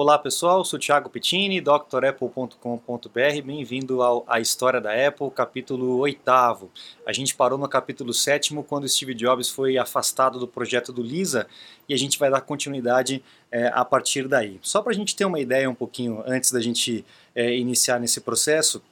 Olá 0.00 0.18
pessoal, 0.18 0.64
sou 0.64 0.78
Thiago 0.78 1.10
Pittini, 1.10 1.60
drapple.com.br, 1.60 3.42
bem-vindo 3.44 4.00
ao 4.00 4.24
A 4.26 4.40
História 4.40 4.80
da 4.80 4.92
Apple, 5.06 5.30
capítulo 5.30 5.98
8. 5.98 6.22
A 7.06 7.12
gente 7.12 7.34
parou 7.34 7.58
no 7.58 7.68
capítulo 7.68 8.14
7 8.14 8.54
quando 8.66 8.88
Steve 8.88 9.12
Jobs 9.12 9.50
foi 9.50 9.76
afastado 9.76 10.38
do 10.38 10.48
projeto 10.48 10.90
do 10.90 11.02
Lisa 11.02 11.46
e 11.86 11.92
a 11.92 11.98
gente 11.98 12.18
vai 12.18 12.30
dar 12.30 12.40
continuidade 12.40 13.22
é, 13.52 13.66
a 13.74 13.84
partir 13.84 14.26
daí. 14.26 14.58
Só 14.62 14.80
para 14.80 14.92
a 14.92 14.94
gente 14.94 15.14
ter 15.14 15.26
uma 15.26 15.38
ideia 15.38 15.68
um 15.68 15.74
pouquinho 15.74 16.24
antes 16.26 16.50
da 16.50 16.62
gente 16.62 17.04
é, 17.34 17.54
iniciar 17.54 18.00
nesse 18.00 18.22
processo, 18.22 18.82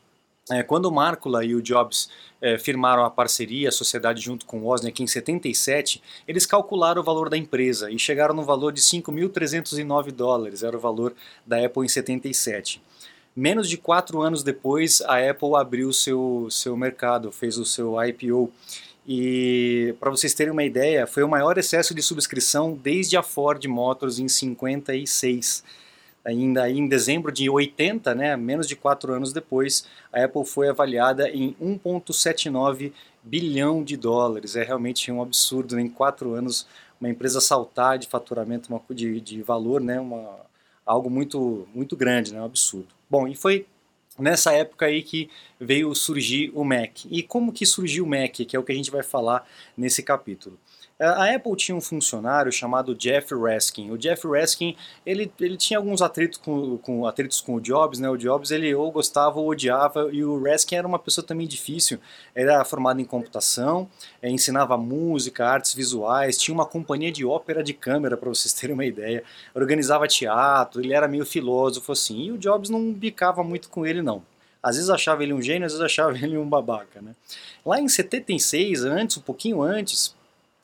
é, 0.51 0.63
quando 0.63 0.87
o 0.87 0.93
Markula 0.93 1.45
e 1.45 1.55
o 1.55 1.63
Jobs 1.63 2.09
é, 2.41 2.57
firmaram 2.59 3.05
a 3.05 3.11
parceria, 3.11 3.69
a 3.69 3.73
sociedade 3.73 4.21
junto 4.21 4.47
com 4.47 4.61
o 4.61 4.65
Wozniak 4.65 5.03
em 5.03 5.07
77, 5.07 6.03
eles 6.27 6.47
calcularam 6.47 7.03
o 7.03 7.05
valor 7.05 7.29
da 7.29 7.37
empresa 7.37 7.91
e 7.91 7.99
chegaram 7.99 8.35
no 8.35 8.43
valor 8.43 8.73
de 8.73 8.81
5.309 8.81 10.11
dólares, 10.11 10.63
era 10.63 10.77
o 10.77 10.81
valor 10.81 11.15
da 11.47 11.65
Apple 11.65 11.85
em 11.85 11.89
77. 11.89 12.81
Menos 13.37 13.69
de 13.69 13.77
quatro 13.77 14.21
anos 14.21 14.43
depois, 14.43 15.01
a 15.03 15.19
Apple 15.19 15.55
abriu 15.55 15.93
seu, 15.93 16.49
seu 16.51 16.77
mercado, 16.77 17.31
fez 17.31 17.57
o 17.57 17.65
seu 17.65 17.95
IPO. 18.03 18.51
E 19.07 19.95
para 20.01 20.11
vocês 20.11 20.35
terem 20.35 20.53
uma 20.53 20.65
ideia, 20.65 21.07
foi 21.07 21.23
o 21.23 21.29
maior 21.29 21.57
excesso 21.57 21.95
de 21.95 22.03
subscrição 22.03 22.75
desde 22.75 23.17
a 23.17 23.23
Ford 23.23 23.65
Motors 23.67 24.19
em 24.19 24.29
56 24.29 25.63
ainda 26.29 26.69
em 26.71 26.87
dezembro 26.87 27.33
de 27.33 27.49
80, 27.49 28.15
né, 28.15 28.37
menos 28.37 28.69
de 28.69 28.77
quatro 28.77 29.15
anos 29.15 29.33
depois, 29.33 29.87
a 30.13 30.25
Apple 30.25 30.45
foi 30.45 30.69
avaliada 30.69 31.29
em 31.31 31.55
1,79 31.55 32.93
bilhão 33.23 33.83
de 33.83 33.97
dólares. 33.97 34.55
É 34.55 34.63
realmente 34.63 35.11
um 35.11 35.23
absurdo, 35.23 35.75
né? 35.75 35.83
em 35.83 35.89
quatro 35.89 36.35
anos, 36.35 36.67
uma 37.01 37.09
empresa 37.09 37.41
saltar 37.41 37.99
de 37.99 38.07
faturamento, 38.07 38.69
uma, 38.69 38.81
de, 38.95 39.21
de 39.21 39.43
valor, 39.43 39.81
né, 39.81 39.99
uma, 39.99 40.37
algo 40.85 41.09
muito, 41.09 41.67
muito 41.75 41.97
grande, 41.97 42.35
né, 42.35 42.41
um 42.41 42.45
absurdo. 42.45 42.89
Bom, 43.09 43.27
e 43.27 43.35
foi 43.35 43.67
nessa 44.19 44.53
época 44.53 44.85
aí 44.85 45.03
que 45.03 45.31
veio 45.59 45.95
surgir 45.95 46.53
o 46.55 46.63
Mac. 46.63 47.07
E 47.11 47.23
como 47.23 47.53
que 47.53 47.65
surgiu 47.65 48.05
o 48.05 48.09
Mac, 48.09 48.33
que 48.33 48.55
é 48.55 48.59
o 48.59 48.63
que 48.63 48.73
a 48.73 48.75
gente 48.75 48.91
vai 48.91 49.03
falar 49.03 49.49
nesse 49.77 50.03
capítulo. 50.03 50.59
A 51.01 51.33
Apple 51.33 51.55
tinha 51.55 51.77
um 51.77 51.81
funcionário 51.81 52.51
chamado 52.51 52.93
Jeff 52.93 53.33
Raskin. 53.33 53.93
O 53.93 53.97
Jeff 53.97 54.27
Raskin, 54.27 54.75
ele, 55.07 55.33
ele 55.39 55.57
tinha 55.57 55.79
alguns 55.79 56.03
atritos 56.03 56.39
com, 56.39 56.77
com, 56.79 57.07
atritos 57.07 57.41
com 57.41 57.55
o 57.55 57.61
Jobs, 57.61 58.01
né? 58.01 58.11
O 58.11 58.17
Jobs, 58.17 58.51
ele 58.51 58.75
ou 58.75 58.91
gostava 58.91 59.39
ou 59.39 59.49
odiava, 59.49 60.09
e 60.13 60.25
o 60.25 60.43
Raskin 60.43 60.75
era 60.75 60.89
uma 60.89 60.99
pessoa 60.99 61.25
também 61.25 61.47
difícil. 61.47 62.01
Era 62.35 62.65
formado 62.65 63.01
em 63.01 63.05
computação, 63.05 63.89
é, 64.21 64.29
ensinava 64.29 64.77
música, 64.77 65.47
artes 65.47 65.73
visuais, 65.73 66.37
tinha 66.37 66.53
uma 66.53 66.67
companhia 66.67 67.13
de 67.13 67.25
ópera 67.25 67.63
de 67.63 67.73
câmera, 67.75 68.17
para 68.17 68.29
vocês 68.29 68.53
terem 68.53 68.75
uma 68.75 68.85
ideia. 68.85 69.23
Organizava 69.55 70.09
teatro, 70.09 70.81
ele 70.81 70.93
era 70.93 71.07
meio 71.07 71.25
filósofo, 71.25 71.93
assim. 71.93 72.25
E 72.25 72.33
o 72.33 72.39
Jobs 72.39 72.71
não 72.71 72.93
bicava 72.93 73.45
muito 73.45 73.69
com 73.69 73.87
ele, 73.87 74.03
não. 74.03 74.21
Às 74.61 74.75
vezes 74.75 74.91
achava 74.91 75.23
ele 75.23 75.33
um 75.33 75.41
gênio, 75.41 75.65
às 75.65 75.73
vezes 75.73 75.85
achava 75.85 76.11
ele 76.19 76.37
um 76.37 76.49
babaca, 76.49 77.01
né? 77.01 77.15
Lá 77.65 77.81
em 77.81 77.89
76, 77.89 78.83
antes, 78.83 79.17
um 79.17 79.21
pouquinho 79.21 79.63
antes, 79.63 80.18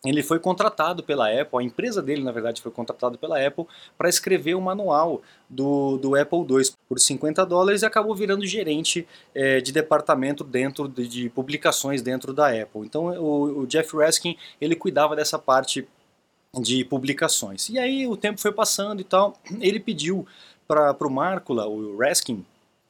ele 0.04 0.22
foi 0.22 0.38
contratado 0.38 1.02
pela 1.02 1.28
Apple, 1.28 1.58
a 1.58 1.62
empresa 1.62 2.02
dele, 2.02 2.22
na 2.22 2.30
verdade, 2.30 2.60
foi 2.60 2.70
contratada 2.70 3.16
pela 3.16 3.44
Apple 3.44 3.66
para 3.96 4.08
escrever 4.08 4.54
o 4.54 4.60
manual 4.60 5.22
do, 5.48 5.96
do 5.96 6.14
Apple 6.14 6.40
II 6.40 6.72
por 6.88 6.98
50 6.98 7.44
dólares 7.46 7.82
e 7.82 7.86
acabou 7.86 8.14
virando 8.14 8.44
gerente 8.46 9.06
é, 9.34 9.60
de 9.60 9.72
departamento 9.72 10.44
dentro 10.44 10.88
de, 10.88 11.08
de, 11.08 11.28
publicações 11.30 12.02
dentro 12.02 12.34
da 12.34 12.48
Apple. 12.48 12.82
Então 12.82 13.06
o, 13.18 13.60
o 13.60 13.66
Jeff 13.66 13.96
Raskin 13.96 14.36
ele 14.60 14.76
cuidava 14.76 15.16
dessa 15.16 15.38
parte 15.38 15.86
de 16.60 16.84
publicações. 16.84 17.68
E 17.68 17.78
aí 17.78 18.06
o 18.06 18.16
tempo 18.16 18.40
foi 18.40 18.52
passando 18.52 19.00
e 19.00 19.04
tal, 19.04 19.34
ele 19.60 19.80
pediu 19.80 20.26
para 20.66 20.96
o 21.00 21.10
Markula, 21.10 21.66
o 21.66 21.96
Raskin, 21.98 22.44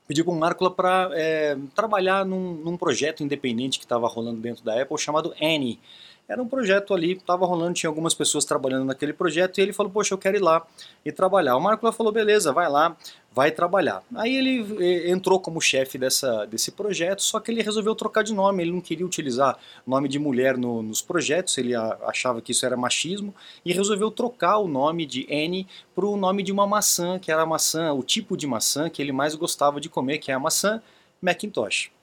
pediu 0.06 0.24
para 0.24 0.34
o 0.34 0.36
Markula 0.36 0.70
para 0.70 1.10
é, 1.12 1.56
trabalhar 1.74 2.24
num, 2.24 2.54
num 2.54 2.76
projeto 2.76 3.22
independente 3.22 3.78
que 3.78 3.84
estava 3.84 4.06
rolando 4.06 4.40
dentro 4.40 4.64
da 4.64 4.80
Apple 4.80 4.98
chamado 4.98 5.34
Annie. 5.40 5.78
Era 6.26 6.42
um 6.42 6.48
projeto 6.48 6.94
ali, 6.94 7.12
estava 7.12 7.44
rolando, 7.44 7.74
tinha 7.74 7.90
algumas 7.90 8.14
pessoas 8.14 8.46
trabalhando 8.46 8.86
naquele 8.86 9.12
projeto 9.12 9.58
e 9.58 9.60
ele 9.60 9.74
falou, 9.74 9.92
poxa, 9.92 10.14
eu 10.14 10.18
quero 10.18 10.36
ir 10.38 10.40
lá 10.40 10.66
e 11.04 11.12
trabalhar. 11.12 11.54
O 11.54 11.60
Marco 11.60 11.90
falou, 11.92 12.10
beleza, 12.10 12.50
vai 12.50 12.66
lá, 12.66 12.96
vai 13.30 13.50
trabalhar. 13.50 14.02
Aí 14.14 14.34
ele 14.34 15.10
entrou 15.10 15.38
como 15.38 15.60
chefe 15.60 15.98
dessa, 15.98 16.46
desse 16.46 16.72
projeto, 16.72 17.22
só 17.22 17.38
que 17.38 17.50
ele 17.50 17.62
resolveu 17.62 17.94
trocar 17.94 18.22
de 18.22 18.32
nome, 18.32 18.62
ele 18.62 18.72
não 18.72 18.80
queria 18.80 19.04
utilizar 19.04 19.58
nome 19.86 20.08
de 20.08 20.18
mulher 20.18 20.56
no, 20.56 20.82
nos 20.82 21.02
projetos, 21.02 21.58
ele 21.58 21.74
achava 21.74 22.40
que 22.40 22.52
isso 22.52 22.64
era 22.64 22.76
machismo, 22.76 23.34
e 23.62 23.74
resolveu 23.74 24.10
trocar 24.10 24.56
o 24.58 24.66
nome 24.66 25.04
de 25.04 25.26
Annie 25.30 25.66
para 25.94 26.06
o 26.06 26.16
nome 26.16 26.42
de 26.42 26.50
uma 26.50 26.66
maçã, 26.66 27.18
que 27.18 27.30
era 27.30 27.42
a 27.42 27.46
maçã, 27.46 27.92
o 27.92 28.02
tipo 28.02 28.34
de 28.34 28.46
maçã 28.46 28.88
que 28.88 29.02
ele 29.02 29.12
mais 29.12 29.34
gostava 29.34 29.78
de 29.78 29.90
comer, 29.90 30.18
que 30.18 30.30
é 30.30 30.34
a 30.34 30.38
maçã 30.38 30.80
Macintosh 31.20 31.93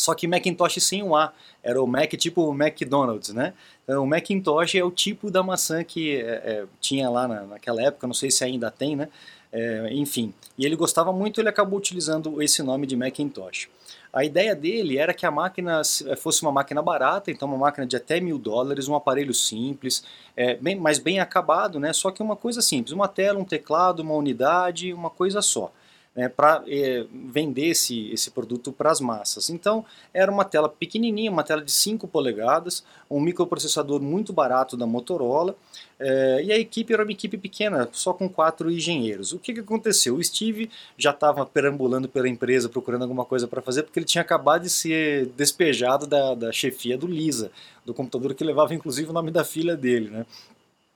só 0.00 0.14
que 0.14 0.26
Macintosh 0.26 0.82
sem 0.82 1.02
o 1.02 1.14
A, 1.14 1.32
era 1.62 1.82
o 1.82 1.86
Mac 1.86 2.10
tipo 2.12 2.54
McDonald's, 2.54 3.34
né? 3.34 3.52
Então, 3.84 4.02
o 4.02 4.06
Macintosh 4.06 4.74
é 4.74 4.82
o 4.82 4.90
tipo 4.90 5.30
da 5.30 5.42
maçã 5.42 5.84
que 5.84 6.16
é, 6.16 6.20
é, 6.22 6.64
tinha 6.80 7.10
lá 7.10 7.28
na, 7.28 7.42
naquela 7.42 7.82
época, 7.82 8.06
não 8.06 8.14
sei 8.14 8.30
se 8.30 8.42
ainda 8.42 8.70
tem, 8.70 8.96
né? 8.96 9.08
É, 9.52 9.92
enfim, 9.92 10.32
e 10.56 10.64
ele 10.64 10.74
gostava 10.74 11.12
muito, 11.12 11.40
ele 11.40 11.48
acabou 11.48 11.78
utilizando 11.78 12.40
esse 12.40 12.62
nome 12.62 12.86
de 12.86 12.96
Macintosh. 12.96 13.68
A 14.12 14.24
ideia 14.24 14.54
dele 14.54 14.96
era 14.96 15.12
que 15.12 15.26
a 15.26 15.30
máquina 15.30 15.82
é, 16.06 16.16
fosse 16.16 16.40
uma 16.40 16.52
máquina 16.52 16.80
barata, 16.80 17.30
então 17.30 17.46
uma 17.46 17.58
máquina 17.58 17.86
de 17.86 17.96
até 17.96 18.20
mil 18.20 18.38
dólares, 18.38 18.88
um 18.88 18.94
aparelho 18.94 19.34
simples, 19.34 20.02
é, 20.34 20.54
bem, 20.54 20.76
mas 20.76 20.98
bem 20.98 21.20
acabado, 21.20 21.78
né? 21.78 21.92
Só 21.92 22.10
que 22.10 22.22
uma 22.22 22.36
coisa 22.36 22.62
simples, 22.62 22.92
uma 22.92 23.06
tela, 23.06 23.38
um 23.38 23.44
teclado, 23.44 24.00
uma 24.00 24.14
unidade, 24.14 24.94
uma 24.94 25.10
coisa 25.10 25.42
só 25.42 25.70
né, 26.20 26.28
para 26.28 26.62
é, 26.68 27.06
vender 27.10 27.68
esse, 27.68 28.10
esse 28.12 28.30
produto 28.30 28.70
para 28.70 28.90
as 28.90 29.00
massas. 29.00 29.48
Então 29.48 29.84
era 30.12 30.30
uma 30.30 30.44
tela 30.44 30.68
pequenininha, 30.68 31.30
uma 31.30 31.42
tela 31.42 31.62
de 31.62 31.72
5 31.72 32.06
polegadas, 32.06 32.84
um 33.10 33.18
microprocessador 33.18 34.02
muito 34.02 34.32
barato 34.32 34.76
da 34.76 34.86
Motorola 34.86 35.56
é, 35.98 36.42
e 36.44 36.52
a 36.52 36.58
equipe 36.58 36.92
era 36.92 37.02
uma 37.02 37.12
equipe 37.12 37.38
pequena, 37.38 37.88
só 37.92 38.12
com 38.12 38.28
quatro 38.28 38.70
engenheiros. 38.70 39.32
O 39.32 39.38
que, 39.38 39.54
que 39.54 39.60
aconteceu? 39.60 40.16
O 40.16 40.22
Steve 40.22 40.70
já 40.98 41.10
estava 41.10 41.46
perambulando 41.46 42.06
pela 42.06 42.28
empresa 42.28 42.68
procurando 42.68 43.02
alguma 43.02 43.24
coisa 43.24 43.48
para 43.48 43.62
fazer 43.62 43.84
porque 43.84 43.98
ele 43.98 44.06
tinha 44.06 44.20
acabado 44.20 44.62
de 44.62 44.70
ser 44.70 45.26
despejado 45.36 46.06
da, 46.06 46.34
da 46.34 46.52
chefia 46.52 46.98
do 46.98 47.06
Lisa, 47.06 47.50
do 47.82 47.94
computador 47.94 48.34
que 48.34 48.44
levava 48.44 48.74
inclusive 48.74 49.08
o 49.08 49.14
nome 49.14 49.30
da 49.30 49.42
filha 49.42 49.74
dele. 49.74 50.10
Né? 50.10 50.26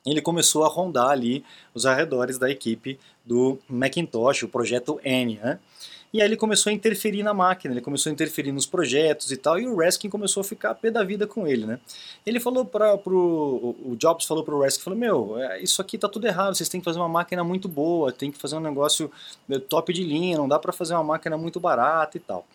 Ele 0.04 0.20
começou 0.20 0.64
a 0.64 0.68
rondar 0.68 1.08
ali 1.08 1.44
os 1.74 1.86
arredores 1.86 2.38
da 2.38 2.50
equipe 2.50 2.98
do 3.24 3.58
Macintosh, 3.68 4.42
o 4.42 4.48
projeto 4.48 5.00
N, 5.02 5.36
né? 5.36 5.58
E 6.14 6.20
aí 6.20 6.28
ele 6.28 6.36
começou 6.36 6.70
a 6.70 6.72
interferir 6.72 7.24
na 7.24 7.34
máquina, 7.34 7.74
ele 7.74 7.80
começou 7.80 8.08
a 8.08 8.12
interferir 8.12 8.52
nos 8.52 8.66
projetos 8.66 9.32
e 9.32 9.36
tal, 9.36 9.58
e 9.58 9.66
o 9.66 9.76
Raskin 9.76 10.08
começou 10.08 10.42
a 10.42 10.44
ficar 10.44 10.70
a 10.70 10.74
pé 10.74 10.88
da 10.88 11.02
vida 11.02 11.26
com 11.26 11.44
ele, 11.44 11.66
né? 11.66 11.80
Ele 12.24 12.38
falou 12.38 12.64
para 12.64 12.96
pro 12.96 13.74
o 13.84 13.96
Jobs 13.98 14.24
falou 14.24 14.44
para 14.44 14.54
o 14.54 14.62
Raskin, 14.62 14.80
falou: 14.84 14.96
"Meu, 14.96 15.36
é, 15.36 15.60
isso 15.60 15.82
aqui 15.82 15.98
tá 15.98 16.08
tudo 16.08 16.24
errado, 16.28 16.54
vocês 16.54 16.68
têm 16.68 16.80
que 16.80 16.84
fazer 16.84 17.00
uma 17.00 17.08
máquina 17.08 17.42
muito 17.42 17.68
boa, 17.68 18.12
tem 18.12 18.30
que 18.30 18.38
fazer 18.38 18.54
um 18.54 18.60
negócio 18.60 19.10
é, 19.50 19.58
top 19.58 19.92
de 19.92 20.04
linha, 20.04 20.38
não 20.38 20.46
dá 20.46 20.56
para 20.56 20.72
fazer 20.72 20.94
uma 20.94 21.02
máquina 21.02 21.36
muito 21.36 21.58
barata 21.58 22.16
e 22.16 22.20
tal". 22.20 22.46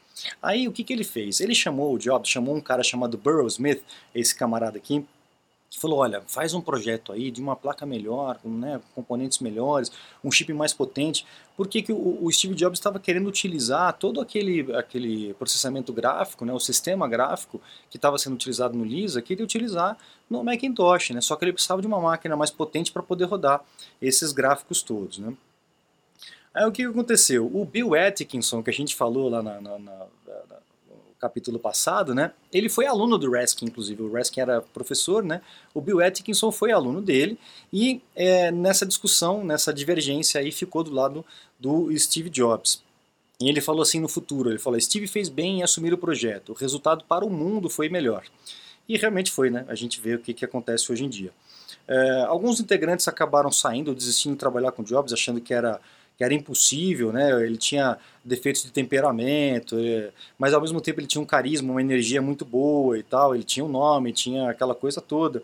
Aí 0.41 0.65
o 0.65 0.71
que 0.71 0.81
que 0.81 0.93
ele 0.93 1.03
fez? 1.03 1.41
Ele 1.41 1.53
chamou 1.53 1.93
o 1.93 1.99
Jobs, 1.99 2.29
chamou 2.29 2.55
um 2.55 2.61
cara 2.61 2.81
chamado 2.81 3.17
Burrow 3.17 3.47
Smith, 3.47 3.83
esse 4.15 4.33
camarada 4.33 4.77
aqui, 4.77 5.05
falou, 5.77 5.99
olha, 5.99 6.21
faz 6.25 6.53
um 6.53 6.61
projeto 6.61 7.11
aí 7.11 7.29
de 7.29 7.41
uma 7.41 7.55
placa 7.55 7.85
melhor, 7.85 8.39
com 8.41 8.49
né, 8.49 8.81
componentes 8.95 9.39
melhores, 9.39 9.91
um 10.23 10.31
chip 10.31 10.51
mais 10.51 10.73
potente. 10.73 11.25
Por 11.55 11.67
que, 11.67 11.81
que 11.81 11.93
o, 11.93 12.23
o 12.23 12.31
Steve 12.31 12.55
Jobs 12.55 12.79
estava 12.79 12.99
querendo 12.99 13.27
utilizar 13.27 13.93
todo 13.93 14.19
aquele, 14.19 14.73
aquele 14.75 15.33
processamento 15.35 15.93
gráfico, 15.93 16.43
né, 16.43 16.53
o 16.53 16.59
sistema 16.59 17.07
gráfico 17.07 17.61
que 17.89 17.97
estava 17.97 18.17
sendo 18.17 18.33
utilizado 18.33 18.75
no 18.75 18.83
Lisa, 18.83 19.21
queria 19.21 19.43
utilizar 19.43 19.97
no 20.29 20.43
Macintosh, 20.43 21.11
né, 21.11 21.21
só 21.21 21.35
que 21.35 21.45
ele 21.45 21.53
precisava 21.53 21.81
de 21.81 21.87
uma 21.87 21.99
máquina 21.99 22.35
mais 22.35 22.49
potente 22.49 22.91
para 22.91 23.03
poder 23.03 23.25
rodar 23.25 23.63
esses 24.01 24.31
gráficos 24.31 24.81
todos. 24.81 25.19
Né. 25.19 25.33
Aí 26.53 26.65
o 26.65 26.71
que 26.71 26.83
aconteceu? 26.83 27.45
O 27.45 27.63
Bill 27.63 27.93
Atkinson, 27.93 28.63
que 28.63 28.71
a 28.71 28.73
gente 28.73 28.95
falou 28.95 29.29
lá 29.29 29.43
na, 29.43 29.61
na, 29.61 29.77
na 29.77 30.07
capítulo 31.19 31.59
passado, 31.59 32.15
né? 32.15 32.31
Ele 32.51 32.69
foi 32.69 32.85
aluno 32.85 33.17
do 33.17 33.31
Raskin, 33.31 33.65
inclusive. 33.65 34.01
O 34.01 34.11
Raskin 34.11 34.39
era 34.41 34.61
professor, 34.61 35.23
né? 35.23 35.41
O 35.73 35.81
Bill 35.81 35.99
Atkinson 35.99 36.51
foi 36.51 36.71
aluno 36.71 37.01
dele 37.01 37.37
e 37.71 38.01
é, 38.15 38.51
nessa 38.51 38.85
discussão, 38.85 39.43
nessa 39.43 39.73
divergência 39.73 40.39
aí, 40.39 40.51
ficou 40.51 40.83
do 40.83 40.91
lado 40.91 41.25
do 41.59 41.95
Steve 41.97 42.29
Jobs. 42.29 42.81
E 43.41 43.47
ele 43.47 43.61
falou 43.61 43.81
assim 43.81 43.99
no 43.99 44.09
futuro, 44.09 44.49
ele 44.49 44.59
falou, 44.59 44.79
Steve 44.79 45.07
fez 45.07 45.29
bem 45.29 45.59
em 45.59 45.63
assumir 45.63 45.93
o 45.93 45.97
projeto, 45.97 46.49
o 46.49 46.53
resultado 46.53 47.05
para 47.05 47.25
o 47.25 47.29
mundo 47.29 47.69
foi 47.69 47.87
melhor. 47.87 48.25
E 48.87 48.97
realmente 48.97 49.31
foi, 49.31 49.49
né? 49.49 49.65
A 49.67 49.75
gente 49.75 50.01
vê 50.01 50.15
o 50.15 50.19
que, 50.19 50.33
que 50.33 50.43
acontece 50.43 50.91
hoje 50.91 51.05
em 51.05 51.09
dia. 51.09 51.31
É, 51.87 52.21
alguns 52.27 52.59
integrantes 52.59 53.07
acabaram 53.07 53.51
saindo, 53.51 53.95
desistindo 53.95 54.33
de 54.33 54.39
trabalhar 54.39 54.71
com 54.71 54.83
Jobs, 54.83 55.13
achando 55.13 55.39
que 55.39 55.53
era 55.53 55.79
que 56.19 56.23
era 56.25 56.33
impossível, 56.33 57.13
né? 57.13 57.31
Ele 57.45 57.55
tinha 57.55 57.97
defeitos 58.25 58.61
de 58.63 58.71
temperamento, 58.71 59.77
é, 59.79 60.09
mas 60.37 60.53
ao 60.53 60.59
mesmo 60.59 60.81
tempo 60.81 60.99
ele 60.99 61.07
tinha 61.07 61.21
um 61.21 61.25
carisma, 61.25 61.71
uma 61.71 61.79
energia 61.79 62.21
muito 62.21 62.43
boa 62.43 62.99
e 62.99 63.03
tal. 63.03 63.33
Ele 63.33 63.43
tinha 63.45 63.63
um 63.63 63.69
nome, 63.69 64.11
tinha 64.11 64.49
aquela 64.49 64.75
coisa 64.75 64.99
toda. 64.99 65.41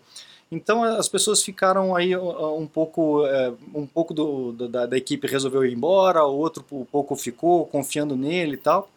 Então 0.52 0.84
as 0.84 1.08
pessoas 1.08 1.42
ficaram 1.42 1.96
aí 1.96 2.14
um 2.14 2.66
pouco, 2.66 3.26
é, 3.26 3.54
um 3.74 3.86
pouco 3.86 4.12
do, 4.12 4.52
da, 4.52 4.84
da, 4.84 4.96
equipe 4.98 5.26
resolveu 5.26 5.64
ir 5.64 5.72
embora, 5.72 6.22
o 6.26 6.36
outro 6.36 6.62
um 6.70 6.84
pouco 6.84 7.16
ficou 7.16 7.64
confiando 7.64 8.14
nele 8.14 8.52
e 8.54 8.58
tal. 8.58 8.90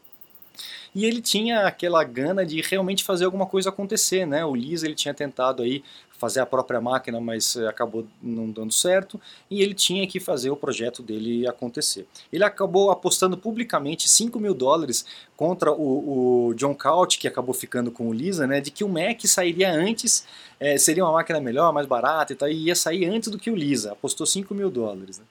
E 0.94 1.06
ele 1.06 1.22
tinha 1.22 1.62
aquela 1.62 2.04
gana 2.04 2.46
de 2.46 2.60
realmente 2.62 3.06
fazer 3.06 3.24
alguma 3.24 3.46
coisa 3.46 3.70
acontecer, 3.70 4.26
né? 4.26 4.44
O 4.44 4.54
Lisa 4.54 4.86
ele 4.86 4.96
tinha 4.96 5.14
tentado 5.14 5.64
aí 5.64 5.82
fazer 6.20 6.42
a 6.42 6.46
própria 6.46 6.82
máquina, 6.82 7.20
mas 7.20 7.56
eh, 7.56 7.66
acabou 7.66 8.06
não 8.22 8.52
dando 8.52 8.74
certo, 8.74 9.20
e 9.50 9.62
ele 9.62 9.74
tinha 9.74 10.06
que 10.06 10.20
fazer 10.20 10.50
o 10.50 10.56
projeto 10.56 11.02
dele 11.02 11.48
acontecer. 11.48 12.06
Ele 12.32 12.44
acabou 12.44 12.92
apostando 12.92 13.38
publicamente 13.38 14.10
5 14.10 14.38
mil 14.38 14.54
dólares 14.54 15.06
contra 15.38 15.72
o, 15.72 16.50
o 16.50 16.54
John 16.56 16.76
Couch, 16.76 17.18
que 17.18 17.28
acabou 17.28 17.54
ficando 17.54 17.90
com 17.90 18.10
o 18.10 18.14
Lisa, 18.14 18.46
né, 18.46 18.60
de 18.60 18.70
que 18.70 18.84
o 18.84 18.90
Mac 18.90 19.26
sairia 19.26 19.72
antes, 19.72 20.26
é, 20.60 20.78
seria 20.78 21.06
uma 21.06 21.14
máquina 21.14 21.40
melhor, 21.40 21.72
mais 21.72 21.88
barata 21.88 22.34
e 22.34 22.36
tal, 22.36 22.50
e 22.50 22.66
ia 22.66 22.76
sair 22.76 23.06
antes 23.06 23.30
do 23.30 23.40
que 23.40 23.50
o 23.50 23.56
Lisa. 23.56 23.94
Apostou 23.94 24.28
5 24.28 24.54
mil 24.54 24.70
dólares. 24.70 25.20
Né? 25.20 25.26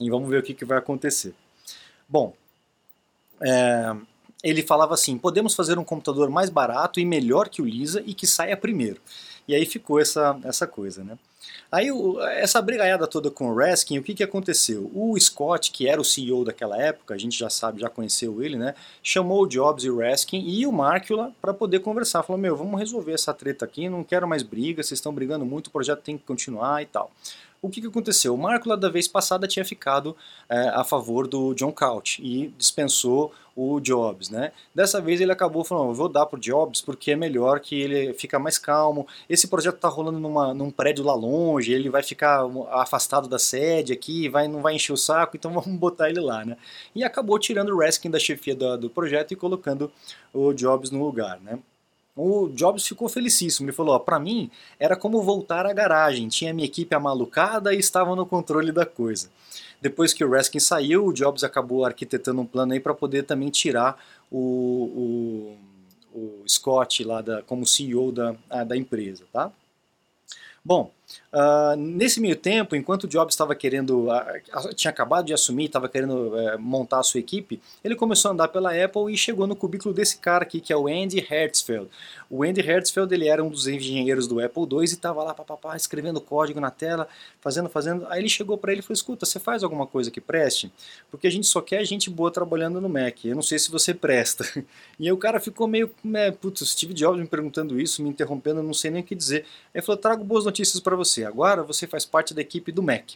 E 0.00 0.10
vamos 0.10 0.28
ver 0.28 0.40
o 0.40 0.42
que, 0.42 0.52
que 0.52 0.64
vai 0.64 0.78
acontecer. 0.78 1.32
Bom, 2.08 2.34
é, 3.40 3.94
ele 4.42 4.62
falava 4.62 4.94
assim: 4.94 5.16
podemos 5.16 5.54
fazer 5.54 5.78
um 5.78 5.84
computador 5.84 6.28
mais 6.30 6.50
barato 6.50 6.98
e 6.98 7.04
melhor 7.04 7.48
que 7.48 7.62
o 7.62 7.64
Lisa 7.64 8.02
e 8.06 8.14
que 8.14 8.26
saia 8.26 8.56
primeiro. 8.56 9.00
E 9.46 9.54
aí 9.54 9.66
ficou 9.66 10.00
essa, 10.00 10.38
essa 10.44 10.66
coisa, 10.66 11.02
né? 11.02 11.18
Aí 11.70 11.90
o, 11.90 12.20
essa 12.20 12.60
brigaiada 12.62 13.06
toda 13.06 13.30
com 13.30 13.48
o 13.48 13.54
Raskin, 13.54 13.98
o 13.98 14.02
que, 14.02 14.14
que 14.14 14.22
aconteceu? 14.22 14.90
O 14.94 15.18
Scott, 15.18 15.72
que 15.72 15.88
era 15.88 16.00
o 16.00 16.04
CEO 16.04 16.44
daquela 16.44 16.80
época, 16.80 17.14
a 17.14 17.18
gente 17.18 17.36
já 17.36 17.50
sabe, 17.50 17.80
já 17.80 17.88
conheceu 17.88 18.42
ele, 18.42 18.56
né? 18.56 18.74
Chamou 19.02 19.42
o 19.42 19.46
Jobs 19.46 19.84
e 19.84 19.90
o 19.90 19.98
Raskin 19.98 20.44
e 20.46 20.66
o 20.66 20.72
Markula 20.72 21.32
para 21.40 21.52
poder 21.52 21.80
conversar. 21.80 22.22
Falou: 22.22 22.40
Meu, 22.40 22.56
vamos 22.56 22.78
resolver 22.78 23.12
essa 23.12 23.32
treta 23.34 23.64
aqui, 23.64 23.88
não 23.88 24.04
quero 24.04 24.28
mais 24.28 24.42
briga, 24.42 24.82
vocês 24.82 24.98
estão 24.98 25.12
brigando 25.12 25.44
muito, 25.44 25.68
o 25.68 25.70
projeto 25.70 26.02
tem 26.02 26.16
que 26.16 26.24
continuar 26.24 26.82
e 26.82 26.86
tal 26.86 27.10
o 27.62 27.70
que, 27.70 27.80
que 27.80 27.86
aconteceu? 27.86 28.34
O 28.34 28.38
Marco 28.38 28.76
da 28.76 28.88
vez 28.88 29.06
passada 29.06 29.46
tinha 29.46 29.64
ficado 29.64 30.16
é, 30.48 30.68
a 30.70 30.82
favor 30.82 31.28
do 31.28 31.54
John 31.54 31.70
Couch 31.70 32.20
e 32.20 32.48
dispensou 32.58 33.32
o 33.54 33.78
Jobs, 33.78 34.30
né? 34.30 34.50
Dessa 34.74 35.00
vez 35.00 35.20
ele 35.20 35.30
acabou 35.30 35.62
falando, 35.62 35.94
vou 35.94 36.08
dar 36.08 36.26
pro 36.26 36.40
Jobs 36.40 36.80
porque 36.80 37.12
é 37.12 37.16
melhor 37.16 37.60
que 37.60 37.80
ele 37.80 38.14
fica 38.14 38.36
mais 38.36 38.58
calmo. 38.58 39.06
Esse 39.28 39.46
projeto 39.46 39.76
está 39.76 39.88
rolando 39.88 40.18
numa, 40.18 40.52
num 40.52 40.72
prédio 40.72 41.04
lá 41.04 41.14
longe, 41.14 41.72
ele 41.72 41.88
vai 41.88 42.02
ficar 42.02 42.44
afastado 42.70 43.28
da 43.28 43.38
sede 43.38 43.92
aqui, 43.92 44.28
vai, 44.28 44.48
não 44.48 44.60
vai 44.60 44.74
encher 44.74 44.92
o 44.92 44.96
saco, 44.96 45.36
então 45.36 45.52
vamos 45.54 45.78
botar 45.78 46.10
ele 46.10 46.20
lá, 46.20 46.44
né? 46.44 46.56
E 46.94 47.04
acabou 47.04 47.38
tirando 47.38 47.68
o 47.68 47.78
Raskin 47.78 48.10
da 48.10 48.18
chefia 48.18 48.56
do, 48.56 48.76
do 48.76 48.90
projeto 48.90 49.32
e 49.32 49.36
colocando 49.36 49.92
o 50.32 50.52
Jobs 50.52 50.90
no 50.90 51.04
lugar, 51.04 51.38
né? 51.40 51.60
O 52.14 52.48
Jobs 52.48 52.86
ficou 52.86 53.08
felicíssimo. 53.08 53.66
Ele 53.66 53.74
falou: 53.74 53.98
para 54.00 54.18
mim 54.18 54.50
era 54.78 54.96
como 54.96 55.22
voltar 55.22 55.66
à 55.66 55.72
garagem. 55.72 56.28
Tinha 56.28 56.52
minha 56.52 56.66
equipe 56.66 56.94
amalucada 56.94 57.74
e 57.74 57.78
estavam 57.78 58.14
no 58.14 58.26
controle 58.26 58.70
da 58.70 58.84
coisa. 58.84 59.30
Depois 59.80 60.12
que 60.12 60.24
o 60.24 60.30
Raskin 60.30 60.60
saiu, 60.60 61.06
o 61.06 61.12
Jobs 61.12 61.42
acabou 61.42 61.84
arquitetando 61.84 62.40
um 62.40 62.46
plano 62.46 62.72
aí 62.72 62.80
para 62.80 62.94
poder 62.94 63.24
também 63.24 63.50
tirar 63.50 63.98
o, 64.30 65.56
o, 66.14 66.18
o 66.18 66.48
Scott 66.48 67.02
lá 67.02 67.20
da, 67.20 67.42
como 67.42 67.66
CEO 67.66 68.12
da, 68.12 68.36
da 68.64 68.76
empresa, 68.76 69.24
tá? 69.32 69.50
Bom, 70.64 70.92
Uh, 71.32 71.74
nesse 71.76 72.20
meio 72.20 72.36
tempo, 72.36 72.76
enquanto 72.76 73.04
o 73.04 73.08
Jobs 73.08 73.32
estava 73.32 73.54
querendo, 73.54 74.08
uh, 74.08 74.74
tinha 74.74 74.90
acabado 74.90 75.24
de 75.24 75.32
assumir, 75.32 75.64
estava 75.64 75.88
querendo 75.88 76.34
uh, 76.34 76.58
montar 76.58 77.00
a 77.00 77.02
sua 77.02 77.20
equipe, 77.20 77.58
ele 77.82 77.96
começou 77.96 78.30
a 78.30 78.34
andar 78.34 78.48
pela 78.48 78.70
Apple 78.70 79.10
e 79.10 79.16
chegou 79.16 79.46
no 79.46 79.56
cubículo 79.56 79.94
desse 79.94 80.18
cara 80.18 80.42
aqui, 80.42 80.60
que 80.60 80.72
é 80.72 80.76
o 80.76 80.86
Andy 80.86 81.26
Hertzfeld. 81.30 81.88
O 82.28 82.42
Andy 82.42 82.60
Hertzfeld 82.60 83.12
ele 83.14 83.28
era 83.28 83.42
um 83.42 83.48
dos 83.48 83.66
engenheiros 83.66 84.26
do 84.26 84.40
Apple 84.40 84.62
II 84.70 84.80
e 84.80 84.84
estava 84.84 85.22
lá, 85.22 85.34
papapá, 85.34 85.76
escrevendo 85.76 86.20
código 86.20 86.60
na 86.60 86.70
tela, 86.70 87.08
fazendo, 87.40 87.68
fazendo. 87.68 88.06
Aí 88.08 88.20
ele 88.20 88.28
chegou 88.28 88.56
para 88.56 88.72
ele 88.72 88.80
e 88.80 88.82
falou: 88.82 88.94
Escuta, 88.94 89.26
você 89.26 89.38
faz 89.38 89.62
alguma 89.62 89.86
coisa 89.86 90.10
que 90.10 90.20
preste? 90.20 90.72
Porque 91.10 91.26
a 91.26 91.30
gente 91.30 91.46
só 91.46 91.60
quer 91.60 91.84
gente 91.84 92.08
boa 92.08 92.30
trabalhando 92.30 92.80
no 92.80 92.88
Mac. 92.88 93.24
Eu 93.24 93.34
não 93.34 93.42
sei 93.42 93.58
se 93.58 93.70
você 93.70 93.92
presta. 93.94 94.44
E 95.00 95.06
aí 95.06 95.12
o 95.12 95.16
cara 95.16 95.40
ficou 95.40 95.66
meio, 95.66 95.90
né, 96.04 96.30
putz, 96.30 96.68
Steve 96.68 96.94
Jobs 96.94 97.18
me 97.18 97.26
perguntando 97.26 97.80
isso, 97.80 98.02
me 98.02 98.08
interrompendo, 98.08 98.62
não 98.62 98.74
sei 98.74 98.88
nem 98.88 99.02
o 99.02 99.04
que 99.04 99.16
dizer. 99.16 99.40
Aí 99.40 99.80
ele 99.80 99.82
falou: 99.82 100.00
Trago 100.00 100.22
boas 100.22 100.44
notícias 100.44 100.78
para 100.78 100.94
você 100.94 101.01
você. 101.04 101.24
Agora 101.24 101.62
você 101.62 101.86
faz 101.86 102.04
parte 102.04 102.34
da 102.34 102.40
equipe 102.40 102.72
do 102.72 102.82
Mac. 102.82 103.12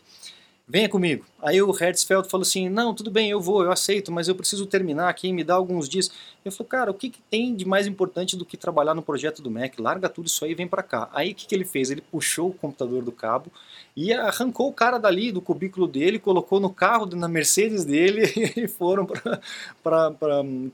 Venha 0.68 0.88
comigo. 0.88 1.24
Aí 1.40 1.62
o 1.62 1.70
Hertzfeld 1.70 2.28
falou 2.28 2.42
assim: 2.42 2.68
Não, 2.68 2.92
tudo 2.92 3.08
bem, 3.08 3.30
eu 3.30 3.40
vou, 3.40 3.62
eu 3.62 3.70
aceito, 3.70 4.10
mas 4.10 4.26
eu 4.26 4.34
preciso 4.34 4.66
terminar 4.66 5.08
aqui, 5.08 5.32
me 5.32 5.44
dá 5.44 5.54
alguns 5.54 5.88
dias. 5.88 6.10
Eu 6.44 6.50
falei: 6.50 6.68
Cara, 6.68 6.90
o 6.90 6.94
que, 6.94 7.08
que 7.08 7.22
tem 7.30 7.54
de 7.54 7.64
mais 7.64 7.86
importante 7.86 8.36
do 8.36 8.44
que 8.44 8.56
trabalhar 8.56 8.92
no 8.92 9.00
projeto 9.00 9.40
do 9.40 9.48
Mac? 9.48 9.78
Larga 9.78 10.08
tudo 10.08 10.26
isso 10.26 10.44
aí 10.44 10.50
e 10.50 10.54
vem 10.56 10.66
para 10.66 10.82
cá. 10.82 11.08
Aí 11.12 11.30
o 11.30 11.34
que, 11.36 11.46
que 11.46 11.54
ele 11.54 11.64
fez? 11.64 11.92
Ele 11.92 12.00
puxou 12.00 12.48
o 12.48 12.52
computador 12.52 13.04
do 13.04 13.12
cabo 13.12 13.48
e 13.96 14.12
arrancou 14.12 14.68
o 14.68 14.72
cara 14.72 14.98
dali 14.98 15.30
do 15.30 15.40
cubículo 15.40 15.86
dele, 15.86 16.18
colocou 16.18 16.58
no 16.58 16.68
carro, 16.68 17.06
na 17.14 17.28
Mercedes 17.28 17.84
dele 17.84 18.22
e 18.56 18.66
foram 18.66 19.06
para 19.06 19.40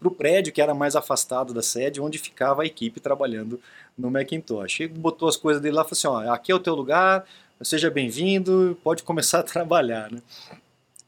o 0.03 0.11
prédio 0.11 0.55
que 0.55 0.63
era 0.63 0.73
mais 0.73 0.97
afastado 0.97 1.53
da 1.53 1.61
sede, 1.61 2.01
onde 2.01 2.17
ficava 2.17 2.63
a 2.63 2.67
equipe 2.67 2.99
trabalhando 2.99 3.61
no 3.97 4.11
Macintosh. 4.11 4.81
Ele 4.81 4.95
botou 4.95 5.29
as 5.29 5.37
coisas 5.37 5.63
dele 5.63 5.77
lá 5.77 5.83
e 5.83 5.85
falou 5.85 6.17
assim: 6.23 6.29
ó, 6.29 6.33
aqui 6.33 6.51
é 6.51 6.55
o 6.55 6.61
teu 6.61 6.75
lugar, 6.75 7.27
seja 7.65 7.91
bem-vindo, 7.91 8.79
pode 8.83 9.03
começar 9.03 9.41
a 9.41 9.43
trabalhar, 9.45 10.11
né? 10.11 10.21
Pra 10.49 10.59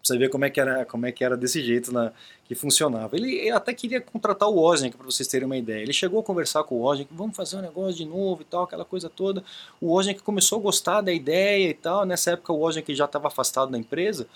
você 0.03 0.19
ver 0.19 0.29
como 0.29 0.45
é 0.45 0.51
que 0.51 0.61
era, 0.61 0.85
como 0.85 1.07
é 1.07 1.13
que 1.13 1.25
era 1.25 1.37
desse 1.37 1.63
jeito 1.63 1.93
na, 1.93 2.13
que 2.45 2.55
funcionava. 2.55 3.17
Ele, 3.17 3.51
até 3.51 3.73
queria 3.73 4.01
contratar 4.01 4.49
o 4.49 4.57
Wozniak, 4.57 4.97
para 4.97 5.07
vocês 5.07 5.27
terem 5.27 5.47
uma 5.47 5.57
ideia. 5.57 5.83
Ele 5.83 5.93
chegou 5.93 6.21
a 6.21 6.23
conversar 6.23 6.63
com 6.65 6.77
o 6.77 6.81
Wozniak, 6.81 7.11
vamos 7.13 7.37
fazer 7.37 7.57
um 7.57 7.63
negócio 7.63 7.95
de 7.95 8.05
novo 8.05 8.43
e 8.43 8.45
tal, 8.45 8.65
aquela 8.65 8.85
coisa 8.85 9.09
toda. 9.09 9.43
O 9.81 9.89
Wozniak 9.95 10.23
começou 10.23 10.59
a 10.59 10.63
gostar 10.63 11.01
da 11.01 11.13
ideia 11.13 11.71
e 11.71 11.75
tal. 11.75 12.05
Nessa 12.05 12.33
época 12.33 12.53
o 12.53 12.59
Wozniak 12.59 12.95
já 12.95 13.07
estava 13.07 13.29
afastado 13.29 13.71
da 13.71 13.79
empresa. 13.79 14.27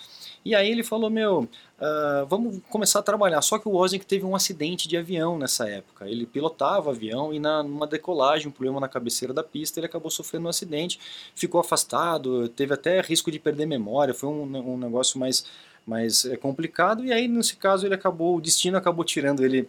E 0.45 0.55
aí 0.55 0.71
ele 0.71 0.83
falou, 0.83 1.11
meu, 1.11 1.41
uh, 1.41 2.27
vamos 2.27 2.61
começar 2.71 3.01
a 3.01 3.03
trabalhar. 3.03 3.43
Só 3.43 3.59
que 3.59 3.69
o 3.69 3.73
Wozniak 3.73 4.07
teve 4.07 4.25
um 4.25 4.35
acidente 4.35 4.89
de 4.89 4.97
avião 4.97 5.39
nessa 5.39 5.69
época. 5.69 6.09
Ele 6.09 6.25
pilotava 6.25 6.91
avião 6.91 7.35
e 7.35 7.39
na, 7.39 7.63
numa 7.63 7.87
decolagem, 7.87 8.49
um 8.49 8.51
problema 8.51 8.81
na 8.81 8.89
cabeceira 8.89 9.35
da 9.35 9.43
pista, 9.43 9.79
ele 9.79 9.87
acabou 9.87 10.11
sofrendo 10.11 10.47
um 10.47 10.49
acidente, 10.49 10.99
ficou 11.35 11.61
afastado, 11.61 12.49
teve 12.49 12.73
até 12.73 13.01
risco 13.01 13.31
de 13.31 13.39
perder 13.39 13.67
memória, 13.67 14.15
foi 14.15 14.29
um, 14.29 14.73
um 14.73 14.79
negócio 14.79 15.19
mais, 15.19 15.45
mais 15.89 16.25
é, 16.25 16.37
complicado. 16.37 17.05
E 17.05 17.13
aí, 17.13 17.27
nesse 17.27 17.57
caso, 17.57 17.87
ele 17.87 17.95
acabou, 17.95 18.37
o 18.37 18.41
destino 18.41 18.77
acabou 18.77 19.05
tirando 19.05 19.45
ele 19.45 19.69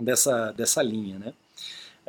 dessa, 0.00 0.52
dessa 0.52 0.82
linha, 0.82 1.18
né? 1.18 1.32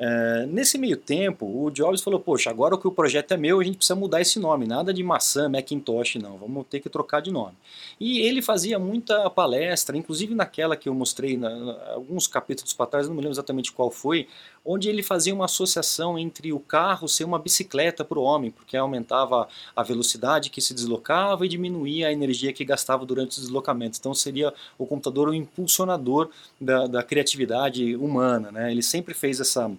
É, 0.03 0.47
nesse 0.47 0.77
meio 0.79 0.97
tempo, 0.97 1.45
o 1.45 1.69
Jobs 1.69 2.01
falou: 2.01 2.19
Poxa, 2.19 2.49
agora 2.49 2.77
que 2.77 2.87
o 2.87 2.91
projeto 2.91 3.33
é 3.33 3.37
meu, 3.37 3.59
a 3.59 3.63
gente 3.63 3.77
precisa 3.77 3.93
mudar 3.93 4.21
esse 4.21 4.39
nome. 4.39 4.65
Nada 4.65 4.93
de 4.93 5.03
maçã, 5.03 5.49
Macintosh, 5.49 6.15
não. 6.15 6.37
Vamos 6.37 6.65
ter 6.67 6.79
que 6.79 6.89
trocar 6.89 7.21
de 7.21 7.29
nome. 7.29 7.55
E 7.99 8.19
ele 8.19 8.41
fazia 8.41 8.79
muita 8.79 9.29
palestra, 9.29 9.95
inclusive 9.95 10.33
naquela 10.33 10.75
que 10.75 10.89
eu 10.89 10.93
mostrei, 10.95 11.37
na, 11.37 11.49
alguns 11.93 12.25
capítulos 12.25 12.73
para 12.73 12.87
trás, 12.87 13.07
não 13.07 13.13
me 13.13 13.21
lembro 13.21 13.33
exatamente 13.33 13.71
qual 13.71 13.91
foi, 13.91 14.27
onde 14.65 14.89
ele 14.89 15.01
fazia 15.01 15.33
uma 15.33 15.45
associação 15.45 16.17
entre 16.17 16.53
o 16.53 16.59
carro 16.59 17.07
ser 17.07 17.23
uma 17.23 17.39
bicicleta 17.39 18.05
para 18.05 18.19
o 18.19 18.23
homem, 18.23 18.51
porque 18.51 18.77
aumentava 18.77 19.47
a 19.75 19.83
velocidade 19.83 20.49
que 20.49 20.61
se 20.61 20.73
deslocava 20.73 21.45
e 21.45 21.49
diminuía 21.49 22.07
a 22.07 22.11
energia 22.11 22.53
que 22.53 22.63
gastava 22.63 23.05
durante 23.05 23.31
os 23.31 23.39
deslocamentos. 23.39 23.99
Então 23.99 24.13
seria 24.13 24.53
o 24.77 24.85
computador 24.85 25.29
o 25.29 25.33
impulsionador 25.33 26.29
da, 26.59 26.87
da 26.87 27.03
criatividade 27.03 27.95
humana. 27.95 28.51
Né? 28.51 28.71
Ele 28.71 28.83
sempre 28.83 29.13
fez 29.13 29.39
essa 29.39 29.71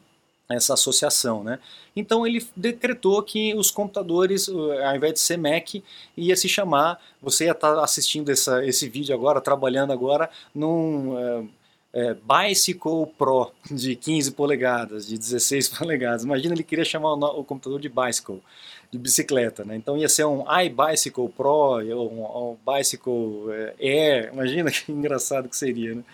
essa 0.49 0.75
associação, 0.75 1.43
né? 1.43 1.59
Então 1.95 2.27
ele 2.27 2.47
decretou 2.55 3.23
que 3.23 3.55
os 3.55 3.71
computadores, 3.71 4.49
ao 4.49 4.97
invés 4.97 5.15
de 5.15 5.21
ser 5.21 5.39
Mac, 5.39 5.75
ia 6.17 6.37
se 6.37 6.49
chamar, 6.49 7.01
você 7.23 7.47
ia 7.47 7.53
estar 7.53 7.79
assistindo 7.83 8.31
essa, 8.31 8.65
esse 8.65 8.89
vídeo 8.89 9.15
agora, 9.15 9.41
trabalhando 9.41 9.93
agora 9.93 10.29
num 10.55 11.19
é, 11.19 11.45
é, 11.93 12.15
Bicycle 12.15 13.07
Pro 13.19 13.53
de 13.71 13.95
15 13.95 14.33
polegadas, 14.33 15.07
de 15.07 15.19
16 15.19 15.69
polegadas. 15.77 16.25
Imagina 16.25 16.55
ele 16.55 16.63
queria 16.63 16.85
chamar 16.85 17.15
o, 17.15 17.41
o 17.41 17.45
computador 17.45 17.81
de 17.81 17.89
Bicycle, 17.89 18.43
de 18.91 18.99
bicicleta, 18.99 19.65
né? 19.65 19.77
Então 19.77 19.97
ia 19.97 20.09
ser 20.09 20.25
um 20.25 20.45
iBicycle 20.65 21.29
Pro, 21.29 21.81
um, 21.81 22.53
um 22.53 22.57
Bicycle 22.67 23.51
é, 23.51 23.75
Air, 23.81 24.33
imagina 24.33 24.71
que 24.73 24.91
engraçado 24.91 25.49
que 25.49 25.57
seria, 25.57 25.95
né? 25.95 26.05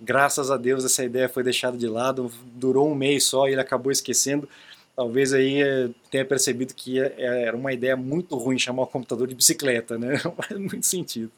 Graças 0.00 0.50
a 0.50 0.56
Deus 0.56 0.82
essa 0.84 1.04
ideia 1.04 1.28
foi 1.28 1.42
deixada 1.42 1.76
de 1.76 1.86
lado, 1.86 2.32
durou 2.54 2.90
um 2.90 2.94
mês 2.94 3.24
só 3.24 3.46
e 3.46 3.52
ele 3.52 3.60
acabou 3.60 3.92
esquecendo. 3.92 4.48
Talvez 4.96 5.32
aí 5.34 5.62
é, 5.62 5.90
tenha 6.10 6.24
percebido 6.24 6.74
que 6.74 6.98
é, 6.98 7.44
era 7.44 7.56
uma 7.56 7.72
ideia 7.72 7.96
muito 7.96 8.34
ruim 8.36 8.58
chamar 8.58 8.82
o 8.84 8.86
computador 8.86 9.28
de 9.28 9.34
bicicleta, 9.34 9.98
né? 9.98 10.20
Não 10.24 10.32
faz 10.42 10.58
muito 10.58 10.86
sentido. 10.86 11.30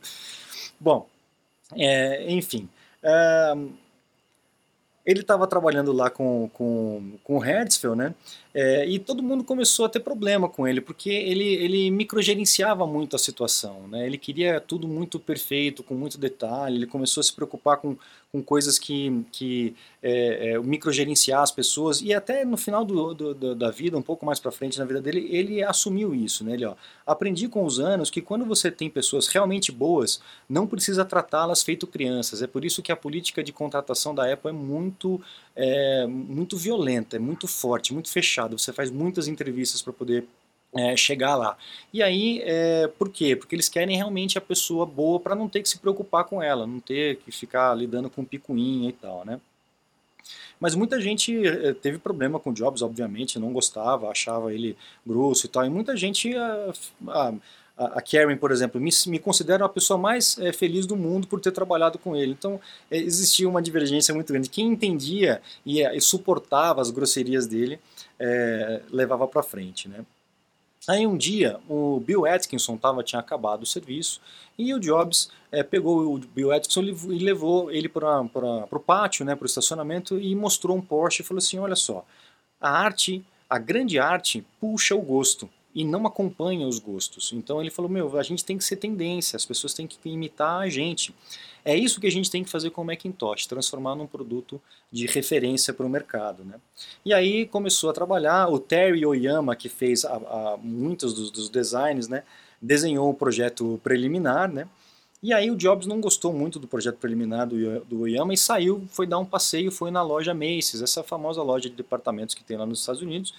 Bom, 0.79 1.09
é, 1.77 2.33
enfim. 2.33 2.69
Ele 5.05 5.21
estava 5.21 5.47
trabalhando 5.47 5.93
lá 5.93 6.09
com, 6.11 6.49
com, 6.53 7.19
com 7.25 7.39
o 7.39 7.45
Hertzfeld, 7.45 7.97
né? 7.97 8.15
É, 8.55 8.87
e 8.87 8.99
todo 8.99 9.23
mundo 9.23 9.43
começou 9.43 9.87
a 9.87 9.89
ter 9.89 10.01
problema 10.01 10.47
com 10.47 10.69
ele, 10.69 10.81
porque 10.81 11.09
ele, 11.09 11.55
ele 11.55 11.91
microgerenciava 11.91 12.87
muito 12.87 13.17
a 13.17 13.19
situação, 13.19 13.89
né? 13.89 14.05
Ele 14.05 14.19
queria 14.19 14.61
tudo 14.61 14.87
muito 14.87 15.19
perfeito, 15.19 15.83
com 15.83 15.95
muito 15.95 16.19
detalhe, 16.19 16.77
ele 16.77 16.87
começou 16.87 17.23
a 17.23 17.25
se 17.25 17.33
preocupar 17.33 17.79
com, 17.79 17.97
com 18.33 18.43
coisas 18.43 18.79
que, 18.79 19.25
que 19.31 19.75
é, 20.03 20.53
é, 20.53 20.59
microgerenciar 20.59 21.43
as 21.43 21.51
pessoas 21.51 22.01
e 22.01 22.15
até 22.15 22.45
no 22.45 22.57
final 22.57 22.85
do, 22.85 23.15
do, 23.15 23.55
da 23.55 23.71
vida, 23.71 23.97
um 23.97 24.03
pouco 24.03 24.25
mais 24.25 24.41
para 24.41 24.51
frente 24.51 24.79
na 24.79 24.85
vida 24.87 25.01
dele, 25.01 25.29
ele 25.31 25.63
assumiu 25.63 26.15
isso, 26.15 26.43
né? 26.43 26.55
Ele, 26.55 26.65
ó, 26.65 26.75
aprendi 27.07 27.47
com 27.47 27.65
os 27.65 27.79
anos 27.79 28.11
que 28.11 28.23
quando 28.23 28.45
você 28.47 28.71
tem 28.71 28.89
pessoas 28.89 29.29
realmente 29.29 29.71
boas, 29.71 30.21
não 30.49 30.67
precisa 30.67 31.05
tratá-las 31.05 31.63
feito 31.63 31.87
crianças. 31.87 32.43
É 32.43 32.47
por 32.47 32.65
isso 32.65 32.83
que 32.83 32.91
a 32.91 32.97
política 32.97 33.43
de 33.43 33.53
contratação 33.53 34.15
da 34.15 34.33
Apple 34.33 34.51
é 34.51 34.53
muito, 34.53 35.21
é, 35.55 36.07
muito 36.07 36.57
violenta, 36.57 37.17
é 37.17 37.19
muito 37.19 37.47
forte, 37.47 37.93
muito 37.93 38.11
fechada. 38.11 38.42
Você 38.51 38.73
faz 38.73 38.91
muitas 38.91 39.29
entrevistas 39.29 39.83
para 39.83 39.93
poder 39.93 40.25
é, 40.75 40.97
chegar 40.97 41.37
lá. 41.37 41.57
E 41.93 42.03
aí, 42.03 42.41
é, 42.45 42.89
por 42.99 43.11
quê? 43.11 43.37
Porque 43.37 43.55
eles 43.55 43.69
querem 43.69 43.97
realmente 43.97 44.39
a 44.39 44.41
pessoa 44.41 44.87
boa 44.87 45.21
para 45.21 45.35
não 45.35 45.49
ter 45.49 45.63
que 45.63 45.69
se 45.69 45.79
preocupar 45.79 46.25
com 46.25 46.43
ela, 46.43 46.67
não 46.67 46.81
ter 46.81 47.17
que 47.17 47.31
ficar 47.31 47.75
lidando 47.75 48.09
com 48.09 48.25
picuinha 48.25 48.89
e 48.89 48.93
tal, 48.93 49.25
né? 49.25 49.41
Mas 50.59 50.75
muita 50.75 51.01
gente 51.01 51.47
é, 51.47 51.75
teve 51.75 51.99
problema 51.99 52.39
com 52.39 52.53
Jobs, 52.53 52.83
obviamente, 52.83 53.39
não 53.39 53.53
gostava, 53.53 54.09
achava 54.09 54.55
ele 54.55 54.77
grosso 55.05 55.47
e 55.47 55.49
tal. 55.49 55.67
E 55.67 55.69
muita 55.69 55.97
gente, 55.97 56.35
a, 56.37 56.73
a, 57.09 57.35
a 57.77 58.01
Karen, 58.01 58.37
por 58.37 58.53
exemplo, 58.53 58.81
me, 58.81 58.91
me 59.09 59.19
considera 59.19 59.65
a 59.65 59.69
pessoa 59.69 59.99
mais 59.99 60.39
é, 60.39 60.53
feliz 60.53 60.87
do 60.87 60.97
mundo 60.97 61.27
por 61.27 61.41
ter 61.41 61.51
trabalhado 61.51 61.99
com 61.99 62.15
ele. 62.15 62.33
Então 62.33 62.61
é, 62.91 62.97
existia 62.97 63.49
uma 63.49 63.61
divergência 63.61 64.15
muito 64.15 64.33
grande. 64.33 64.49
Quem 64.49 64.69
entendia 64.69 65.43
e, 65.67 65.83
e 65.83 66.01
suportava 66.01 66.81
as 66.81 66.91
grosserias 66.91 67.47
dele 67.47 67.81
é, 68.25 68.83
levava 68.91 69.27
para 69.27 69.43
frente, 69.43 69.89
né? 69.89 70.05
Aí 70.89 71.07
um 71.07 71.17
dia 71.17 71.61
o 71.69 72.01
Bill 72.01 72.27
Atkinson 72.27 72.77
tava, 72.77 73.03
tinha 73.03 73.21
acabado 73.21 73.63
o 73.63 73.67
serviço 73.67 74.21
e 74.59 74.73
o 74.75 74.81
Jobs 74.81 75.31
é, 75.51 75.63
pegou 75.63 76.15
o 76.15 76.19
Bill 76.19 76.53
Atkinson 76.53 76.83
e 76.83 77.19
levou 77.19 77.71
ele 77.71 77.89
para 77.89 78.21
o 78.21 78.81
pátio, 78.81 79.25
né, 79.25 79.37
para 79.37 79.45
o 79.45 79.47
estacionamento 79.47 80.19
e 80.19 80.35
mostrou 80.35 80.77
um 80.77 80.83
Porsche 80.83 81.23
e 81.23 81.25
falou 81.25 81.39
assim, 81.39 81.59
olha 81.59 81.77
só, 81.77 82.05
a 82.61 82.71
arte, 82.71 83.25
a 83.49 83.59
grande 83.59 83.99
arte 83.99 84.45
puxa 84.61 84.95
o 84.97 85.01
gosto 85.01 85.49
e 85.75 85.85
não 85.85 86.07
acompanha 86.07 86.67
os 86.67 86.79
gostos. 86.79 87.33
Então 87.33 87.61
ele 87.61 87.71
falou, 87.71 87.91
meu, 87.91 88.19
a 88.19 88.23
gente 88.23 88.45
tem 88.45 88.59
que 88.59 88.65
ser 88.65 88.77
tendência, 88.77 89.37
as 89.37 89.45
pessoas 89.45 89.73
têm 89.73 89.87
que 89.87 89.99
imitar 90.09 90.61
a 90.61 90.69
gente. 90.69 91.15
É 91.65 91.77
isso 91.77 92.01
que 92.01 92.07
a 92.07 92.11
gente 92.11 92.31
tem 92.31 92.43
que 92.43 92.51
fazer 92.51 92.71
com 92.71 92.83
o 92.83 92.85
Macintosh, 92.85 93.47
transformar 93.47 93.95
num 93.95 94.07
produto 94.07 94.61
de 94.91 95.07
referência 95.07 95.73
para 95.73 95.87
o 95.87 95.89
mercado. 95.89 96.45
Né? 96.45 96.55
E 97.05 97.15
aí 97.15 97.47
começou 97.47 97.89
a 97.91 97.93
trabalhar, 97.93 98.49
o 98.49 98.59
Terry 98.59 99.07
Oyama, 99.07 99.57
que 99.57 99.69
fez 99.69 100.05
a, 100.05 100.17
a, 100.17 100.57
muitos 100.61 101.15
dos, 101.15 101.31
dos 101.31 101.49
designs, 101.49 102.09
né, 102.09 102.25
desenhou 102.61 103.11
o 103.11 103.15
projeto 103.15 103.81
preliminar, 103.83 104.51
né, 104.53 104.69
e 105.23 105.33
aí 105.33 105.53
o 105.53 105.57
Jobs 105.57 105.87
não 105.87 106.01
gostou 106.01 106.33
muito 106.33 106.59
do 106.59 106.67
projeto 106.67 106.97
preliminar 106.97 107.47
do, 107.47 107.81
do 107.85 108.01
Oyama 108.01 108.35
e 108.35 108.37
saiu, 108.37 108.85
foi 108.89 109.07
dar 109.07 109.21
um 109.21 109.25
passeio, 109.25 109.71
foi 109.71 109.89
na 109.89 110.03
loja 110.03 110.35
Macy's, 110.35 110.83
essa 110.83 111.05
famosa 111.05 111.41
loja 111.45 111.71
de 111.71 111.77
departamentos 111.77 112.35
que 112.35 112.43
tem 112.43 112.57
lá 112.57 112.67
nos 112.67 112.81
Estados 112.81 113.03
Unidos, 113.03 113.33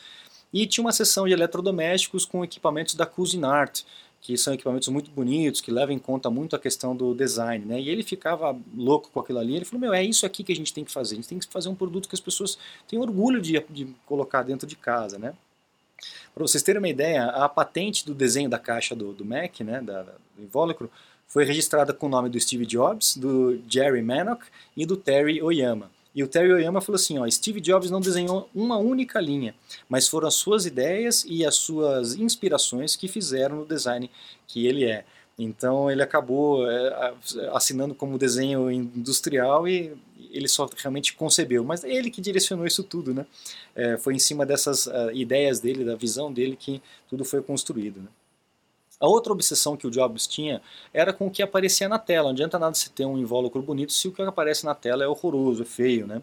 e 0.54 0.68
tinha 0.68 0.84
uma 0.84 0.92
seção 0.92 1.26
de 1.26 1.34
eletrodomésticos 1.34 2.26
com 2.26 2.44
equipamentos 2.44 2.96
da 2.96 3.06
Cuisinart, 3.06 3.82
que 4.22 4.38
são 4.38 4.54
equipamentos 4.54 4.88
muito 4.88 5.12
bonitos, 5.12 5.60
que 5.60 5.70
levam 5.70 5.94
em 5.94 6.00
conta 6.00 6.30
muito 6.30 6.56
a 6.56 6.60
questão 6.60 6.96
do 6.96 7.14
design, 7.14 7.66
né? 7.66 7.82
E 7.82 7.90
ele 7.90 8.04
ficava 8.04 8.58
louco 8.74 9.10
com 9.12 9.20
aquilo 9.20 9.40
ali, 9.40 9.58
ele 9.58 9.66
falou, 9.66 9.82
meu, 9.82 9.94
é 9.94 10.02
isso 10.02 10.26
aqui 10.26 10.44
que 10.44 10.54
a 10.54 10.56
gente 10.56 10.74
tem 10.74 10.86
que 10.86 10.92
fazer, 10.92 11.16
a 11.16 11.18
gente 11.18 11.28
tem 11.28 11.40
que 11.40 11.48
fazer 11.48 11.68
um 11.68 11.76
produto 11.76 12.08
que 12.08 12.16
as 12.16 12.22
pessoas 12.22 12.58
tenham 12.88 13.04
orgulho 13.04 13.42
de, 13.42 13.62
de 13.70 13.86
colocar 14.06 14.44
dentro 14.44 14.66
de 14.66 14.78
casa, 14.78 15.20
né? 15.20 15.34
Para 16.34 16.42
vocês 16.42 16.64
terem 16.64 16.80
uma 16.80 16.90
ideia, 16.90 17.26
a 17.26 17.50
patente 17.50 18.06
do 18.06 18.14
desenho 18.14 18.50
da 18.50 18.58
caixa 18.58 18.96
do, 18.96 19.12
do 19.14 19.26
Mac, 19.26 19.60
né, 19.60 19.82
da, 19.82 20.04
do 20.04 20.44
invólucro, 20.44 20.90
foi 21.28 21.46
registrada 21.46 21.94
com 21.94 22.06
o 22.06 22.10
nome 22.10 22.30
do 22.30 22.40
Steve 22.40 22.66
Jobs, 22.66 23.18
do 23.18 23.60
Jerry 23.68 24.02
Manock 24.02 24.46
e 24.76 24.86
do 24.86 24.96
Terry 24.96 25.42
Oyama. 25.42 25.90
E 26.16 26.24
o 26.24 26.28
Terry 26.28 26.52
Oyama 26.52 26.80
falou 26.80 26.96
assim, 26.96 27.18
ó, 27.18 27.30
Steve 27.30 27.60
Jobs 27.60 27.90
não 27.90 28.00
desenhou 28.00 28.50
uma 28.54 28.78
única 28.78 29.20
linha, 29.20 29.56
mas 29.90 30.08
foram 30.08 30.28
as 30.28 30.36
suas 30.36 30.66
ideias 30.66 31.26
e 31.28 31.46
as 31.46 31.56
suas 31.56 32.16
inspirações 32.16 32.96
que 32.96 33.08
fizeram 33.08 33.58
no 33.58 33.66
design 33.66 34.10
que 34.48 34.68
ele 34.68 34.86
é. 34.86 35.06
Então 35.38 35.90
ele 35.90 36.04
acabou 36.04 36.70
é, 36.70 37.14
assinando 37.52 37.96
como 37.96 38.20
desenho 38.20 38.70
industrial 38.70 39.68
e 39.68 39.94
ele 40.32 40.48
só 40.48 40.70
realmente 40.78 41.14
concebeu, 41.14 41.64
mas 41.64 41.84
é 41.84 41.92
ele 41.92 42.12
que 42.12 42.22
direcionou 42.22 42.66
isso 42.66 42.84
tudo, 42.84 43.14
né? 43.14 43.26
É, 43.76 43.98
foi 43.98 44.16
em 44.16 44.20
cima 44.20 44.46
dessas 44.46 44.88
ideias 45.14 45.60
dele, 45.60 45.84
da 45.84 45.96
visão 45.96 46.32
dele 46.32 46.56
que 46.56 46.82
tudo 47.10 47.26
foi 47.26 47.42
construído. 47.42 48.00
Né? 48.00 48.08
A 49.04 49.08
outra 49.08 49.34
obsessão 49.34 49.76
que 49.76 49.86
o 49.86 49.92
Jobs 49.92 50.26
tinha 50.26 50.62
era 50.94 51.12
com 51.12 51.28
o 51.28 51.30
que 51.30 51.44
aparecia 51.44 51.90
na 51.90 52.00
tela. 52.00 52.30
Não 52.30 52.32
adianta 52.32 52.58
nada 52.58 52.74
você 52.74 52.90
ter 52.90 53.06
um 53.06 53.18
invólucro 53.18 53.62
bonito 53.62 53.92
se 53.92 54.08
o 54.08 54.14
que 54.14 54.22
aparece 54.22 54.64
na 54.64 54.74
tela 54.74 55.04
é 55.04 55.08
horroroso, 55.08 55.64
é 55.64 55.66
feio, 55.66 56.08
né? 56.08 56.22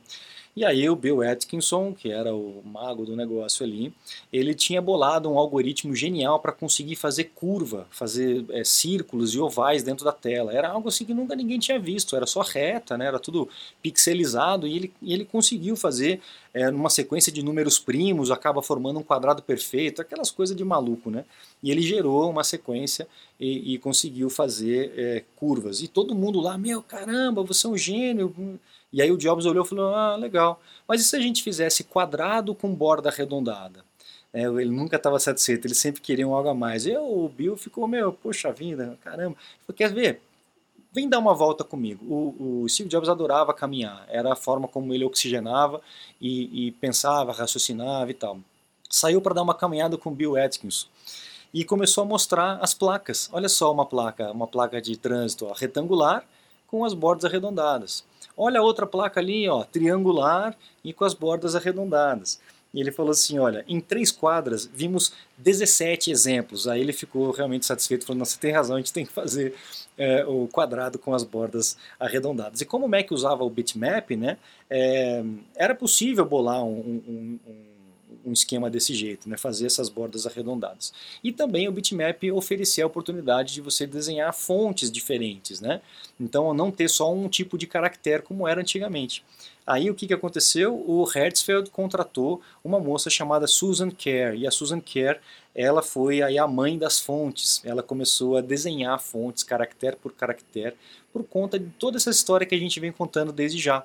E 0.56 0.64
aí 0.64 0.90
o 0.90 0.96
Bill 0.96 1.22
Atkinson, 1.22 1.94
que 1.94 2.10
era 2.10 2.34
o 2.34 2.60
mago 2.64 3.06
do 3.06 3.14
negócio 3.14 3.64
ali, 3.64 3.94
ele 4.32 4.52
tinha 4.52 4.82
bolado 4.82 5.30
um 5.30 5.38
algoritmo 5.38 5.94
genial 5.94 6.40
para 6.40 6.50
conseguir 6.50 6.96
fazer 6.96 7.30
curva, 7.34 7.86
fazer 7.90 8.44
é, 8.50 8.64
círculos 8.64 9.32
e 9.32 9.38
ovais 9.38 9.84
dentro 9.84 10.04
da 10.04 10.12
tela. 10.12 10.52
Era 10.52 10.68
algo 10.68 10.88
assim 10.88 11.04
que 11.04 11.14
nunca 11.14 11.36
ninguém 11.36 11.58
tinha 11.60 11.78
visto, 11.78 12.16
era 12.16 12.26
só 12.26 12.42
reta, 12.42 12.98
né? 12.98 13.06
era 13.06 13.20
tudo 13.20 13.48
pixelizado 13.80 14.66
e 14.66 14.76
ele, 14.76 14.92
e 15.00 15.14
ele 15.14 15.24
conseguiu 15.24 15.76
fazer 15.76 16.20
é, 16.52 16.68
numa 16.68 16.90
sequência 16.90 17.30
de 17.30 17.44
números 17.44 17.78
primos, 17.78 18.30
acaba 18.30 18.60
formando 18.60 18.98
um 18.98 19.04
quadrado 19.04 19.42
perfeito, 19.42 20.02
aquelas 20.02 20.32
coisas 20.32 20.56
de 20.56 20.64
maluco, 20.64 21.10
né? 21.10 21.24
E 21.62 21.70
ele 21.70 21.80
gerou 21.80 22.28
uma 22.28 22.42
sequência 22.42 23.06
e, 23.38 23.74
e 23.74 23.78
conseguiu 23.78 24.28
fazer 24.28 24.92
é, 24.96 25.24
curvas. 25.36 25.80
E 25.80 25.86
todo 25.86 26.14
mundo 26.14 26.40
lá, 26.40 26.58
meu 26.58 26.82
caramba, 26.82 27.42
você 27.44 27.66
é 27.66 27.70
um 27.70 27.76
gênio 27.76 28.58
e 28.92 29.00
aí 29.00 29.10
o 29.10 29.16
Jobs 29.16 29.46
olhou 29.46 29.64
e 29.64 29.68
falou, 29.68 29.94
ah, 29.94 30.16
legal. 30.16 30.60
Mas 30.86 31.00
e 31.00 31.04
se 31.04 31.16
a 31.16 31.20
gente 31.20 31.42
fizesse 31.42 31.84
quadrado 31.84 32.54
com 32.54 32.74
borda 32.74 33.08
arredondada? 33.08 33.84
É, 34.32 34.42
ele 34.44 34.70
nunca 34.70 34.96
estava 34.96 35.18
satisfeito, 35.18 35.66
ele 35.66 35.74
sempre 35.74 36.00
queria 36.00 36.26
algo 36.26 36.48
a 36.48 36.54
mais. 36.54 36.86
E 36.86 36.96
o 36.96 37.28
Bill 37.28 37.56
ficou, 37.56 37.86
meu, 37.86 38.12
poxa 38.12 38.52
vida, 38.52 38.98
caramba. 39.02 39.36
Falei, 39.66 39.76
Quer 39.76 39.92
ver? 39.92 40.22
Vem 40.92 41.08
dar 41.08 41.20
uma 41.20 41.34
volta 41.34 41.62
comigo. 41.62 42.04
O, 42.04 42.62
o, 42.62 42.68
Steve 42.68 42.88
Jobs 42.88 43.08
adorava 43.08 43.54
caminhar, 43.54 44.04
era 44.08 44.32
a 44.32 44.36
forma 44.36 44.66
como 44.66 44.92
ele 44.92 45.04
oxigenava 45.04 45.80
e, 46.20 46.66
e 46.66 46.72
pensava, 46.72 47.32
raciocinava 47.32 48.10
e 48.10 48.14
tal. 48.14 48.40
Saiu 48.88 49.20
para 49.20 49.34
dar 49.34 49.42
uma 49.42 49.54
caminhada 49.54 49.96
com 49.96 50.10
o 50.10 50.14
Bill 50.14 50.36
Atkinson 50.36 50.88
e 51.54 51.64
começou 51.64 52.02
a 52.02 52.06
mostrar 52.06 52.58
as 52.60 52.74
placas. 52.74 53.30
Olha 53.32 53.48
só 53.48 53.72
uma 53.72 53.86
placa, 53.86 54.32
uma 54.32 54.48
placa 54.48 54.82
de 54.82 54.96
trânsito 54.96 55.46
ó, 55.46 55.52
retangular 55.52 56.24
com 56.66 56.84
as 56.84 56.92
bordas 56.92 57.24
arredondadas. 57.24 58.04
Olha 58.42 58.60
a 58.60 58.62
outra 58.62 58.86
placa 58.86 59.20
ali, 59.20 59.46
ó, 59.46 59.64
triangular 59.64 60.56
e 60.82 60.94
com 60.94 61.04
as 61.04 61.12
bordas 61.12 61.54
arredondadas. 61.54 62.40
E 62.72 62.80
ele 62.80 62.90
falou 62.90 63.10
assim, 63.10 63.38
olha, 63.38 63.62
em 63.68 63.80
três 63.80 64.10
quadras 64.10 64.64
vimos 64.72 65.12
17 65.36 66.10
exemplos. 66.10 66.66
Aí 66.66 66.80
ele 66.80 66.94
ficou 66.94 67.32
realmente 67.32 67.66
satisfeito, 67.66 68.06
falou, 68.06 68.20
nossa, 68.20 68.38
tem 68.40 68.50
razão, 68.50 68.76
a 68.76 68.78
gente 68.78 68.94
tem 68.94 69.04
que 69.04 69.12
fazer 69.12 69.54
é, 69.98 70.24
o 70.24 70.48
quadrado 70.48 70.98
com 70.98 71.12
as 71.12 71.22
bordas 71.22 71.76
arredondadas. 71.98 72.62
E 72.62 72.64
como 72.64 72.86
o 72.86 72.88
Mac 72.88 73.10
usava 73.10 73.44
o 73.44 73.50
bitmap, 73.50 74.12
né, 74.12 74.38
é, 74.70 75.22
era 75.54 75.74
possível 75.74 76.24
bolar 76.24 76.64
um, 76.64 77.02
um, 77.06 77.38
um 77.46 77.69
um 78.24 78.32
esquema 78.32 78.70
desse 78.70 78.94
jeito, 78.94 79.28
né, 79.28 79.36
fazer 79.36 79.66
essas 79.66 79.88
bordas 79.88 80.26
arredondadas. 80.26 80.92
E 81.22 81.32
também 81.32 81.68
o 81.68 81.72
bitmap 81.72 82.22
oferecia 82.32 82.84
a 82.84 82.86
oportunidade 82.86 83.54
de 83.54 83.60
você 83.60 83.86
desenhar 83.86 84.32
fontes 84.34 84.90
diferentes, 84.90 85.60
né? 85.60 85.80
Então 86.18 86.52
não 86.54 86.70
ter 86.70 86.88
só 86.88 87.12
um 87.12 87.28
tipo 87.28 87.56
de 87.56 87.66
caractere 87.66 88.22
como 88.22 88.46
era 88.46 88.60
antigamente. 88.60 89.24
Aí 89.66 89.88
o 89.88 89.94
que, 89.94 90.06
que 90.06 90.14
aconteceu? 90.14 90.74
O 90.74 91.06
Hertzfeld 91.08 91.70
contratou 91.70 92.40
uma 92.64 92.80
moça 92.80 93.08
chamada 93.08 93.46
Susan 93.46 93.90
Kerr, 93.90 94.34
e 94.34 94.46
a 94.46 94.50
Susan 94.50 94.80
Kerr 94.80 95.20
ela 95.54 95.82
foi 95.82 96.22
aí 96.22 96.38
a 96.38 96.46
mãe 96.46 96.78
das 96.78 96.98
fontes. 97.00 97.60
Ela 97.64 97.82
começou 97.82 98.36
a 98.36 98.40
desenhar 98.40 98.98
fontes, 99.00 99.42
caractere 99.42 99.96
por 99.96 100.12
caractere, 100.12 100.76
por 101.12 101.24
conta 101.24 101.58
de 101.58 101.66
toda 101.78 101.96
essa 101.96 102.10
história 102.10 102.46
que 102.46 102.54
a 102.54 102.58
gente 102.58 102.80
vem 102.80 102.92
contando 102.92 103.32
desde 103.32 103.58
já. 103.58 103.84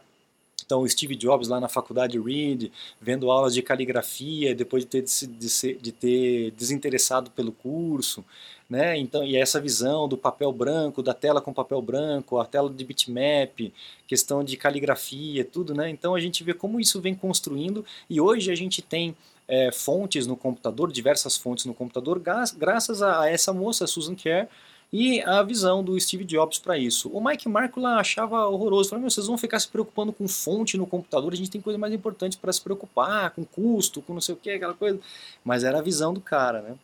Então, 0.65 0.87
Steve 0.87 1.15
Jobs 1.15 1.47
lá 1.47 1.59
na 1.59 1.69
faculdade 1.69 2.19
Reed, 2.19 2.71
vendo 2.99 3.29
aulas 3.29 3.53
de 3.53 3.61
caligrafia, 3.61 4.55
depois 4.55 4.83
de 4.83 4.89
ter, 4.89 5.03
de, 5.03 5.73
de 5.75 5.91
ter 5.91 6.51
desinteressado 6.51 7.29
pelo 7.31 7.51
curso, 7.51 8.25
né? 8.69 8.97
Então, 8.97 9.23
e 9.23 9.35
essa 9.35 9.61
visão 9.61 10.07
do 10.07 10.17
papel 10.17 10.51
branco, 10.51 11.03
da 11.03 11.13
tela 11.13 11.39
com 11.39 11.53
papel 11.53 11.81
branco, 11.81 12.39
a 12.39 12.45
tela 12.45 12.69
de 12.69 12.83
bitmap, 12.83 13.71
questão 14.07 14.43
de 14.43 14.57
caligrafia, 14.57 15.45
tudo, 15.45 15.73
né? 15.73 15.89
Então 15.89 16.15
a 16.15 16.19
gente 16.19 16.43
vê 16.43 16.53
como 16.53 16.79
isso 16.79 16.99
vem 16.99 17.13
construindo 17.13 17.85
e 18.09 18.19
hoje 18.19 18.51
a 18.51 18.55
gente 18.55 18.81
tem 18.81 19.15
é, 19.47 19.71
fontes 19.71 20.25
no 20.25 20.35
computador, 20.35 20.91
diversas 20.91 21.37
fontes 21.37 21.65
no 21.65 21.73
computador, 21.73 22.19
graças 22.57 23.03
a 23.03 23.29
essa 23.29 23.53
moça, 23.53 23.85
Susan 23.85 24.15
Kerr, 24.15 24.47
e 24.91 25.21
a 25.21 25.41
visão 25.43 25.83
do 25.83 25.99
Steve 25.99 26.23
Jobs 26.23 26.59
para 26.59 26.77
isso. 26.77 27.09
O 27.09 27.23
Mike 27.23 27.49
Markula 27.49 27.95
achava 27.95 28.47
horroroso, 28.47 28.89
falou, 28.89 29.09
vocês 29.09 29.27
vão 29.27 29.37
ficar 29.37 29.59
se 29.59 29.67
preocupando 29.67 30.13
com 30.13 30.27
fonte 30.27 30.77
no 30.77 30.87
computador, 30.87 31.33
a 31.33 31.35
gente 31.35 31.51
tem 31.51 31.61
coisa 31.61 31.77
mais 31.77 31.93
importante 31.93 32.37
para 32.37 32.53
se 32.53 32.61
preocupar, 32.61 33.31
com 33.31 33.43
custo, 33.43 34.01
com 34.01 34.13
não 34.13 34.21
sei 34.21 34.35
o 34.35 34.37
que, 34.37 34.51
aquela 34.51 34.73
coisa. 34.73 34.99
Mas 35.43 35.63
era 35.63 35.79
a 35.79 35.81
visão 35.81 36.13
do 36.13 36.21
cara, 36.21 36.61
né? 36.61 36.75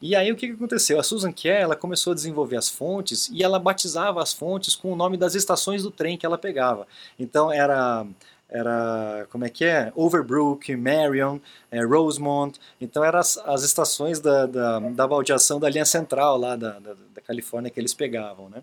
E 0.00 0.16
aí 0.16 0.32
o 0.32 0.36
que, 0.36 0.48
que 0.48 0.54
aconteceu? 0.54 0.98
A 0.98 1.02
Susan 1.02 1.32
Kerr 1.32 1.62
ela 1.62 1.76
começou 1.76 2.12
a 2.12 2.14
desenvolver 2.14 2.56
as 2.56 2.68
fontes 2.68 3.28
e 3.28 3.42
ela 3.42 3.58
batizava 3.58 4.22
as 4.22 4.32
fontes 4.32 4.74
com 4.74 4.92
o 4.92 4.96
nome 4.96 5.16
das 5.16 5.34
estações 5.34 5.82
do 5.82 5.90
trem 5.90 6.16
que 6.16 6.24
ela 6.24 6.38
pegava. 6.38 6.86
Então 7.18 7.52
era 7.52 8.06
era 8.48 9.26
como 9.30 9.44
é 9.44 9.48
que 9.48 9.64
é? 9.64 9.92
Overbrook, 9.96 10.74
Marion, 10.76 11.38
é, 11.70 11.84
Rosemont. 11.84 12.58
Então 12.80 13.04
eram 13.04 13.18
as, 13.18 13.36
as 13.38 13.62
estações 13.64 14.20
da, 14.20 14.46
da, 14.46 14.78
da 14.78 15.06
baldeação 15.06 15.58
da 15.58 15.68
linha 15.68 15.84
central 15.84 16.38
lá 16.38 16.54
da, 16.54 16.78
da, 16.78 16.94
Califórnia 17.26 17.70
que 17.70 17.80
eles 17.80 17.94
pegavam, 17.94 18.48
né? 18.48 18.62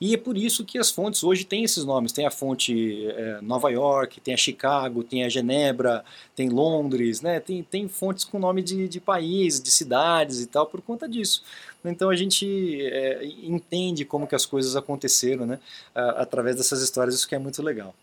E 0.00 0.14
é 0.14 0.16
por 0.16 0.36
isso 0.36 0.64
que 0.64 0.78
as 0.78 0.90
fontes 0.90 1.22
hoje 1.22 1.44
têm 1.44 1.64
esses 1.64 1.84
nomes. 1.84 2.12
Tem 2.12 2.26
a 2.26 2.30
fonte 2.30 3.06
é, 3.06 3.40
Nova 3.40 3.70
York, 3.70 4.20
tem 4.20 4.34
a 4.34 4.36
Chicago, 4.36 5.04
tem 5.04 5.24
a 5.24 5.28
Genebra, 5.28 6.04
tem 6.34 6.48
Londres, 6.48 7.20
né? 7.20 7.38
Tem, 7.40 7.62
tem 7.62 7.88
fontes 7.88 8.24
com 8.24 8.38
nome 8.38 8.62
de, 8.62 8.88
de 8.88 9.00
países, 9.00 9.62
de 9.62 9.70
cidades 9.70 10.40
e 10.40 10.46
tal, 10.46 10.66
por 10.66 10.80
conta 10.80 11.08
disso. 11.08 11.42
Então 11.84 12.10
a 12.10 12.16
gente 12.16 12.80
é, 12.82 13.24
entende 13.24 14.04
como 14.04 14.26
que 14.26 14.34
as 14.34 14.46
coisas 14.46 14.76
aconteceram, 14.76 15.46
né? 15.46 15.58
Através 15.94 16.56
dessas 16.56 16.82
histórias, 16.82 17.14
isso 17.14 17.28
que 17.28 17.34
é 17.34 17.38
muito 17.38 17.62
legal. 17.62 17.94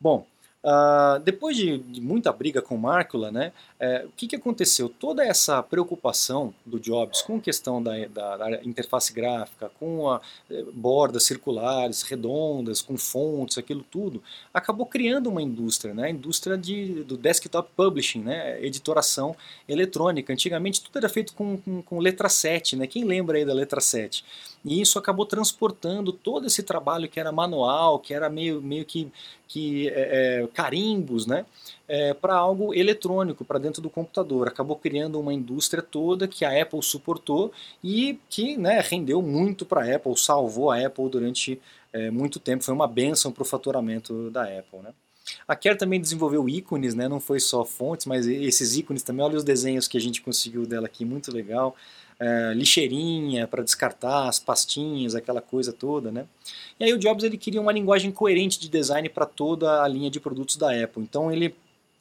Bom, 0.00 0.26
Uh, 0.64 1.20
depois 1.20 1.54
de, 1.58 1.76
de, 1.76 2.00
muita 2.00 2.32
briga 2.32 2.62
com 2.62 2.74
Markula, 2.78 3.30
né, 3.30 3.52
é, 3.78 4.06
o 4.06 4.10
que, 4.16 4.26
que 4.26 4.36
aconteceu? 4.36 4.88
Toda 4.88 5.22
essa 5.22 5.62
preocupação 5.62 6.54
do 6.64 6.80
Jobs 6.80 7.20
com 7.20 7.36
a 7.36 7.40
questão 7.40 7.82
da, 7.82 7.92
da, 8.06 8.36
da 8.38 8.64
interface 8.64 9.12
gráfica, 9.12 9.70
com 9.78 10.08
a, 10.08 10.22
eh, 10.50 10.64
bordas 10.72 11.24
circulares, 11.24 12.00
redondas, 12.00 12.80
com 12.80 12.96
fontes, 12.96 13.58
aquilo 13.58 13.84
tudo, 13.90 14.22
acabou 14.54 14.86
criando 14.86 15.26
uma 15.28 15.42
indústria, 15.42 15.92
né, 15.92 16.04
a 16.04 16.10
indústria 16.10 16.56
de, 16.56 17.04
do 17.04 17.18
desktop 17.18 17.68
publishing, 17.76 18.22
né, 18.22 18.58
editoração 18.64 19.36
eletrônica. 19.68 20.32
Antigamente 20.32 20.82
tudo 20.82 20.96
era 20.96 21.10
feito 21.10 21.34
com, 21.34 21.58
com, 21.58 21.82
com 21.82 21.98
letra 21.98 22.30
7, 22.30 22.74
né, 22.76 22.86
quem 22.86 23.04
lembra 23.04 23.36
aí 23.36 23.44
da 23.44 23.52
letra 23.52 23.82
7? 23.82 24.24
E 24.64 24.80
isso 24.80 24.98
acabou 24.98 25.26
transportando 25.26 26.10
todo 26.10 26.46
esse 26.46 26.62
trabalho 26.62 27.08
que 27.08 27.20
era 27.20 27.30
manual, 27.30 27.98
que 27.98 28.14
era 28.14 28.30
meio, 28.30 28.62
meio 28.62 28.84
que, 28.86 29.12
que 29.46 29.88
é, 29.88 30.40
é 30.42 30.46
carimbos, 30.54 31.26
né? 31.26 31.44
É, 31.86 32.14
para 32.14 32.34
algo 32.34 32.72
eletrônico, 32.72 33.44
para 33.44 33.58
dentro 33.58 33.82
do 33.82 33.90
computador. 33.90 34.48
Acabou 34.48 34.76
criando 34.76 35.20
uma 35.20 35.34
indústria 35.34 35.82
toda 35.82 36.26
que 36.26 36.46
a 36.46 36.62
Apple 36.62 36.82
suportou 36.82 37.52
e 37.82 38.18
que 38.30 38.56
né, 38.56 38.80
rendeu 38.80 39.20
muito 39.20 39.66
para 39.66 39.82
a 39.82 39.96
Apple, 39.96 40.16
salvou 40.16 40.70
a 40.70 40.78
Apple 40.78 41.10
durante 41.10 41.60
é, 41.92 42.10
muito 42.10 42.40
tempo. 42.40 42.64
Foi 42.64 42.72
uma 42.72 42.88
benção 42.88 43.30
para 43.30 43.42
o 43.42 43.46
faturamento 43.46 44.30
da 44.30 44.44
Apple. 44.44 44.78
Né? 44.82 44.94
A 45.46 45.54
Kerr 45.54 45.76
também 45.76 46.00
desenvolveu 46.00 46.48
ícones, 46.48 46.94
né? 46.94 47.06
não 47.06 47.20
foi 47.20 47.38
só 47.38 47.66
fontes, 47.66 48.06
mas 48.06 48.26
esses 48.26 48.78
ícones 48.78 49.02
também. 49.02 49.22
Olha 49.24 49.36
os 49.36 49.44
desenhos 49.44 49.86
que 49.86 49.98
a 49.98 50.00
gente 50.00 50.22
conseguiu 50.22 50.64
dela 50.64 50.86
aqui, 50.86 51.04
muito 51.04 51.30
legal 51.30 51.76
é, 52.18 52.52
lixeirinha 52.54 53.46
para 53.46 53.62
descartar, 53.62 54.28
as 54.28 54.38
pastinhas, 54.38 55.14
aquela 55.14 55.40
coisa 55.40 55.72
toda, 55.72 56.10
né? 56.10 56.26
E 56.78 56.84
aí 56.84 56.92
o 56.92 56.98
Jobs 56.98 57.24
ele 57.24 57.36
queria 57.36 57.60
uma 57.60 57.72
linguagem 57.72 58.10
coerente 58.10 58.58
de 58.58 58.68
design 58.68 59.08
para 59.08 59.26
toda 59.26 59.82
a 59.82 59.88
linha 59.88 60.10
de 60.10 60.20
produtos 60.20 60.56
da 60.56 60.70
Apple. 60.70 61.02
Então 61.02 61.30
ele 61.30 61.54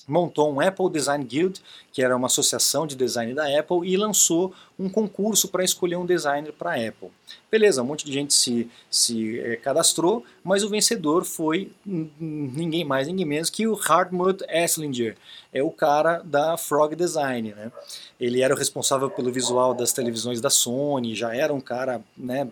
montou 0.07 0.51
um 0.51 0.59
Apple 0.59 0.89
Design 0.89 1.23
Guild, 1.23 1.61
que 1.91 2.01
era 2.03 2.15
uma 2.15 2.27
associação 2.27 2.85
de 2.85 2.95
design 2.95 3.33
da 3.33 3.59
Apple, 3.59 3.87
e 3.87 3.95
lançou 3.95 4.53
um 4.77 4.89
concurso 4.89 5.47
para 5.47 5.63
escolher 5.63 5.95
um 5.95 6.05
designer 6.05 6.51
para 6.51 6.71
a 6.71 6.87
Apple. 6.87 7.09
Beleza, 7.51 7.83
um 7.83 7.85
monte 7.85 8.05
de 8.05 8.11
gente 8.11 8.33
se, 8.33 8.69
se 8.89 9.39
é, 9.39 9.55
cadastrou, 9.55 10.25
mas 10.43 10.63
o 10.63 10.69
vencedor 10.69 11.23
foi 11.23 11.71
ninguém 11.85 12.83
mais, 12.83 13.07
ninguém 13.07 13.25
menos 13.25 13.49
que 13.49 13.67
o 13.67 13.79
Hartmut 13.79 14.43
Esslinger, 14.49 15.15
é 15.53 15.61
o 15.61 15.69
cara 15.69 16.21
da 16.23 16.57
Frog 16.57 16.95
Design. 16.95 17.53
Né? 17.53 17.71
Ele 18.19 18.41
era 18.41 18.53
o 18.53 18.57
responsável 18.57 19.09
pelo 19.09 19.31
visual 19.31 19.73
das 19.73 19.93
televisões 19.93 20.41
da 20.41 20.49
Sony, 20.49 21.15
já 21.15 21.35
era 21.35 21.53
um 21.53 21.61
cara 21.61 22.03
né, 22.17 22.49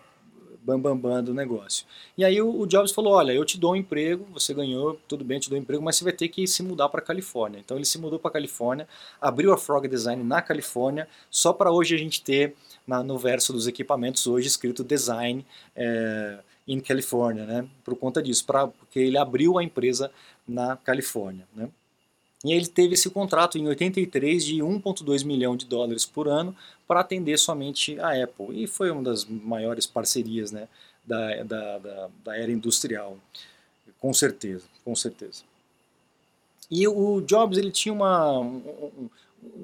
bambambam 0.64 0.98
bam, 0.98 1.10
bam 1.16 1.24
do 1.24 1.34
negócio. 1.34 1.86
E 2.18 2.24
aí 2.24 2.42
o, 2.42 2.62
o, 2.62 2.68
Jobs 2.68 2.92
falou, 2.92 3.14
olha, 3.14 3.32
eu 3.32 3.44
te 3.44 3.58
dou 3.58 3.74
um 3.74 3.76
emprego, 3.76 4.26
você 4.34 4.54
ganhou, 4.54 5.00
tudo 5.08 5.24
bem, 5.24 5.40
te 5.40 5.50
dou 5.50 5.58
um 5.58 5.62
emprego, 5.62 5.84
mas 5.84 5.96
você 5.96 6.04
vai 6.04 6.14
ter 6.14 6.28
que 6.30 6.46
se 6.48 6.62
mudar 6.62 6.90
para 6.90 7.02
Califórnia. 7.02 7.60
Então 7.60 7.78
ele 7.78 7.86
se 7.86 7.98
mudou 7.98 8.20
para 8.20 8.32
Califórnia, 8.32 8.88
abriu 9.20 9.52
a 9.54 9.58
Frog 9.58 9.88
Design 9.88 10.24
na 10.24 10.42
Califórnia, 10.42 11.08
só 11.30 11.52
para 11.52 11.72
hoje 11.72 11.96
a 11.96 11.98
gente 11.98 12.24
ter 12.24 12.56
na, 12.86 13.04
no 13.04 13.18
verso 13.18 13.52
dos 13.52 13.68
equipamentos 13.68 14.28
hoje 14.28 14.48
escrito 14.48 14.84
Design 14.84 15.46
é, 15.76 16.40
in 16.68 16.80
California, 16.80 17.46
né? 17.46 17.68
Por 17.84 17.96
conta 17.96 18.22
disso, 18.22 18.46
pra, 18.46 18.68
porque 18.68 19.00
ele 19.00 19.18
abriu 19.18 19.58
a 19.58 19.64
empresa 19.64 20.12
na 20.48 20.78
Califórnia, 20.78 21.48
né? 21.56 21.70
E 22.44 22.54
ele 22.54 22.68
teve 22.68 22.96
esse 22.96 23.10
contrato 23.10 23.58
em 23.58 23.68
83 23.68 24.44
de 24.44 24.56
1,2 24.58 25.24
milhão 25.24 25.56
de 25.56 25.66
dólares 25.66 26.06
por 26.06 26.28
ano 26.28 26.56
para 26.88 27.02
atender 27.02 27.38
somente 27.38 28.00
a 28.00 28.24
Apple. 28.24 28.64
E 28.64 28.68
foi 28.68 28.90
uma 28.90 29.04
das 29.04 29.26
maiores 29.26 29.86
parcerias 29.86 30.52
né, 30.52 30.68
da, 31.06 31.44
da, 31.44 31.78
da, 31.78 32.10
da 32.24 32.38
era 32.38 32.52
industrial, 32.52 33.18
com 34.00 34.14
certeza, 34.14 34.66
com 34.84 34.96
certeza. 34.96 35.44
E 36.70 36.88
o 36.88 37.22
Jobs 37.22 37.58
ele 37.58 37.70
tinha 37.70 37.94
uma, 37.94 38.40
um, 38.40 39.10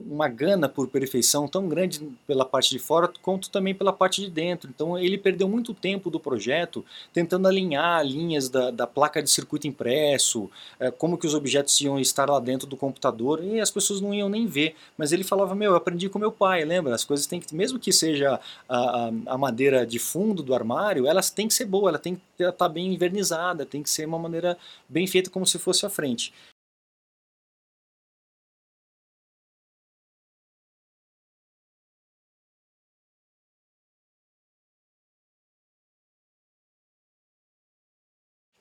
uma 0.07 0.27
gana 0.27 0.67
por 0.67 0.87
perfeição 0.87 1.47
tão 1.47 1.67
grande 1.67 2.01
pela 2.25 2.43
parte 2.43 2.69
de 2.69 2.79
fora 2.79 3.11
quanto 3.21 3.49
também 3.49 3.75
pela 3.75 3.93
parte 3.93 4.21
de 4.21 4.29
dentro. 4.29 4.69
Então 4.73 4.97
ele 4.97 5.17
perdeu 5.17 5.47
muito 5.47 5.73
tempo 5.73 6.09
do 6.09 6.19
projeto 6.19 6.83
tentando 7.13 7.47
alinhar 7.47 8.03
linhas 8.05 8.49
da, 8.49 8.71
da 8.71 8.87
placa 8.87 9.21
de 9.21 9.29
circuito 9.29 9.67
impresso, 9.67 10.49
é, 10.79 10.89
como 10.89 11.17
que 11.17 11.27
os 11.27 11.33
objetos 11.33 11.79
iam 11.81 11.99
estar 11.99 12.29
lá 12.29 12.39
dentro 12.39 12.67
do 12.67 12.75
computador 12.75 13.43
e 13.43 13.59
as 13.59 13.69
pessoas 13.69 14.01
não 14.01 14.13
iam 14.13 14.29
nem 14.29 14.47
ver. 14.47 14.75
Mas 14.97 15.11
ele 15.11 15.23
falava, 15.23 15.53
meu, 15.53 15.71
eu 15.71 15.77
aprendi 15.77 16.09
com 16.09 16.17
meu 16.17 16.31
pai, 16.31 16.63
lembra? 16.65 16.95
As 16.95 17.03
coisas 17.03 17.27
têm 17.27 17.39
que, 17.39 17.53
mesmo 17.53 17.77
que 17.77 17.91
seja 17.91 18.39
a, 18.67 18.77
a, 18.77 19.11
a 19.27 19.37
madeira 19.37 19.85
de 19.85 19.99
fundo 19.99 20.41
do 20.41 20.55
armário, 20.55 21.05
elas 21.05 21.29
têm 21.29 21.47
que 21.47 21.53
ser 21.53 21.65
boa, 21.65 21.89
ela 21.89 21.99
tem 21.99 22.15
que 22.15 22.21
estar 22.43 22.51
tá 22.51 22.69
bem 22.69 22.93
invernizada, 22.93 23.65
tem 23.65 23.83
que 23.83 23.89
ser 23.89 24.07
uma 24.07 24.17
maneira 24.17 24.57
bem 24.89 25.05
feita 25.05 25.29
como 25.29 25.45
se 25.45 25.59
fosse 25.59 25.85
à 25.85 25.89
frente. 25.89 26.33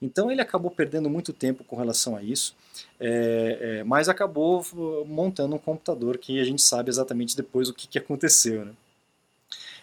Então 0.01 0.31
ele 0.31 0.41
acabou 0.41 0.71
perdendo 0.71 1.09
muito 1.09 1.33
tempo 1.33 1.65
com 1.65 1.77
relação 1.77 2.17
a 2.17 2.23
isso, 2.23 2.55
é, 3.01 3.59
é, 3.61 3.85
mas 3.85 4.09
acabou 4.09 4.65
montando 5.07 5.57
um 5.57 5.59
computador 5.59 6.19
que 6.19 6.39
a 6.39 6.45
gente 6.45 6.61
sabe 6.63 6.91
exatamente 6.91 7.37
depois 7.37 7.69
o 7.69 7.75
que, 7.75 7.89
que 7.89 7.99
aconteceu. 7.99 8.65
Né? 8.65 8.73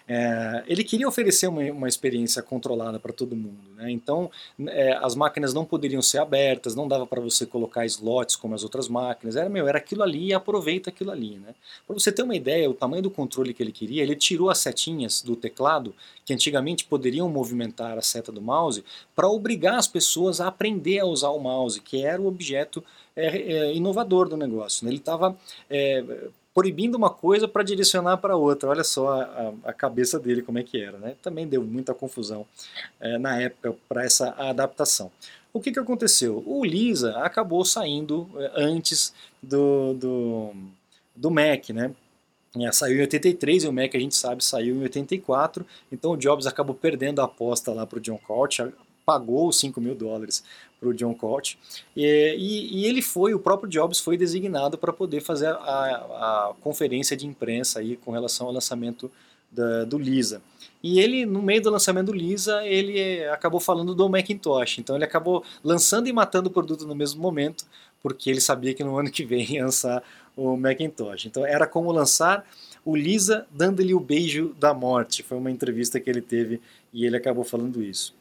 É, 0.08 0.64
ele 0.68 0.84
queria 0.84 1.08
oferecer 1.08 1.48
uma, 1.48 1.62
uma 1.72 1.88
experiência 1.88 2.42
controlada 2.42 3.00
para 3.00 3.14
todo 3.14 3.36
mundo. 3.36 3.58
Né? 3.76 3.90
Então, 3.92 4.30
é, 4.68 4.94
as 5.02 5.16
máquinas 5.16 5.54
não 5.54 5.64
poderiam 5.64 6.02
ser 6.02 6.18
abertas, 6.18 6.76
não 6.76 6.88
dava 6.88 7.08
para 7.08 7.22
você 7.22 7.46
colocar 7.46 7.86
slots 7.86 8.36
como 8.36 8.54
as 8.54 8.64
outras 8.64 8.88
máquinas. 8.90 9.36
Era, 9.36 9.50
meu, 9.50 9.68
era 9.68 9.78
aquilo 9.78 10.04
ali 10.04 10.28
e 10.28 10.34
aproveita 10.34 10.90
aquilo 10.90 11.12
ali. 11.12 11.38
Né? 11.38 11.56
Para 11.88 11.94
você 11.94 12.12
ter 12.12 12.24
uma 12.24 12.36
ideia, 12.36 12.70
o 12.70 12.74
tamanho 12.74 13.04
do 13.04 13.10
controle 13.10 13.54
que 13.54 13.64
ele 13.64 13.72
queria, 13.72 14.04
ele 14.04 14.16
tirou 14.16 14.50
as 14.50 14.58
setinhas 14.58 15.22
do 15.22 15.36
teclado, 15.36 15.96
que 16.26 16.34
antigamente 16.34 16.86
poderiam 16.86 17.30
movimentar 17.30 17.98
a 17.98 18.02
seta 18.02 18.32
do 18.32 18.42
mouse, 18.42 18.84
para 19.16 19.28
obrigar 19.28 19.76
as 19.76 19.88
pessoas 19.88 20.42
a 20.42 20.48
aprender 20.48 21.00
a 21.00 21.06
usar 21.06 21.30
o 21.30 21.40
mouse, 21.40 21.80
que 21.80 22.04
era 22.04 22.22
o 22.22 22.28
objeto 22.28 22.84
é, 23.16 23.28
é 23.28 23.74
inovador 23.74 24.28
do 24.28 24.36
negócio. 24.36 24.86
Né? 24.86 24.92
Ele 24.92 25.00
estava 25.00 25.38
é, 25.70 26.04
proibindo 26.54 26.96
uma 26.96 27.10
coisa 27.10 27.48
para 27.48 27.64
direcionar 27.64 28.18
para 28.18 28.36
outra. 28.36 28.70
Olha 28.70 28.84
só 28.84 29.22
a, 29.22 29.54
a, 29.66 29.74
cabeça 29.74 30.20
dele 30.20 30.42
como 30.42 30.60
é 30.60 30.64
que 30.64 30.80
era. 30.80 30.98
Né? 30.98 31.16
Também 31.22 31.48
deu 31.48 31.64
muita 31.64 31.94
confusão 31.94 32.46
é, 33.00 33.18
na 33.18 33.42
época 33.42 33.76
para 33.90 34.04
essa 34.04 34.30
adaptação. 34.38 35.12
O 35.52 35.60
que, 35.60 35.72
que 35.72 35.80
aconteceu? 35.80 36.44
O 36.46 36.64
Lisa 36.64 37.18
acabou 37.20 37.64
saindo 37.66 38.30
é, 38.36 38.52
antes 38.56 39.14
do, 39.42 39.94
do, 39.94 40.52
do 41.16 41.32
Mac, 41.32 41.70
né? 41.70 41.92
É, 42.56 42.72
saiu 42.72 42.98
em 42.98 43.02
83 43.02 43.64
e 43.64 43.68
o 43.68 43.74
Mac 43.74 43.96
a 43.96 44.00
gente 44.00 44.16
sabe 44.16 44.44
saiu 44.44 44.76
em 44.76 44.84
84, 44.84 45.66
então 45.92 46.12
o 46.12 46.18
Jobs 46.18 46.46
acabou 46.46 46.76
perdendo 46.76 47.20
a 47.20 47.26
aposta 47.26 47.74
lá 47.74 47.84
para 47.84 47.98
o 47.98 48.02
John 48.02 48.20
Couch, 48.20 48.62
pagou 49.04 49.48
os 49.48 49.60
5 49.60 49.82
mil 49.82 49.96
dólares 49.96 50.44
para 50.84 50.90
o 50.90 50.94
John 50.94 51.14
Colt. 51.14 51.56
E, 51.96 52.36
e, 52.38 52.82
e, 52.82 52.86
ele 52.86 53.02
foi, 53.02 53.34
o 53.34 53.40
próprio 53.40 53.70
Jobs 53.70 54.00
foi 54.00 54.18
designado 54.18 54.78
para 54.78 54.92
poder 54.92 55.22
fazer 55.22 55.48
a, 55.48 55.56
a, 55.56 56.54
conferência 56.62 57.16
de 57.16 57.26
imprensa 57.26 57.80
aí 57.80 57.96
com 57.96 58.12
relação 58.12 58.48
ao 58.48 58.54
lançamento 58.54 59.10
da, 59.50 59.86
do 59.86 59.98
Lisa. 59.98 60.42
E 60.82 61.00
ele, 61.00 61.26
no 61.26 61.42
meio 61.42 61.62
do 61.62 61.70
lançamento 61.70 62.08
do 62.08 62.14
Lisa, 62.14 62.66
ele 62.66 63.24
acabou 63.26 63.60
falando 63.60 63.96
do 63.96 64.10
Macintosh. 64.10 64.80
Então 64.80 64.96
ele 64.96 65.06
acabou 65.06 65.44
lançando 65.64 66.08
e 66.08 66.14
matando 66.14 66.50
o 66.50 66.52
produto 66.52 66.86
no 66.86 66.94
mesmo 66.94 67.22
momento, 67.22 67.66
porque 68.02 68.30
ele 68.30 68.42
sabia 68.42 68.74
que 68.74 68.84
no 68.84 68.98
ano 68.98 69.10
que 69.10 69.24
vem 69.24 69.50
ia 69.54 69.64
lançar 69.64 70.04
o 70.36 70.58
Macintosh. 70.58 71.26
Então 71.26 71.46
era 71.46 71.66
como 71.66 71.92
lançar 71.92 72.46
o 72.84 72.98
Lisa 72.98 73.48
dando-lhe 73.50 73.94
o 73.94 74.00
beijo 74.00 74.54
da 74.60 74.74
morte. 74.74 75.24
Foi 75.24 75.38
uma 75.38 75.50
entrevista 75.50 76.00
que 76.00 76.10
ele 76.10 76.22
teve 76.22 76.60
e 76.92 77.06
ele 77.06 77.16
acabou 77.16 77.46
falando 77.46 77.82
isso. 77.82 78.14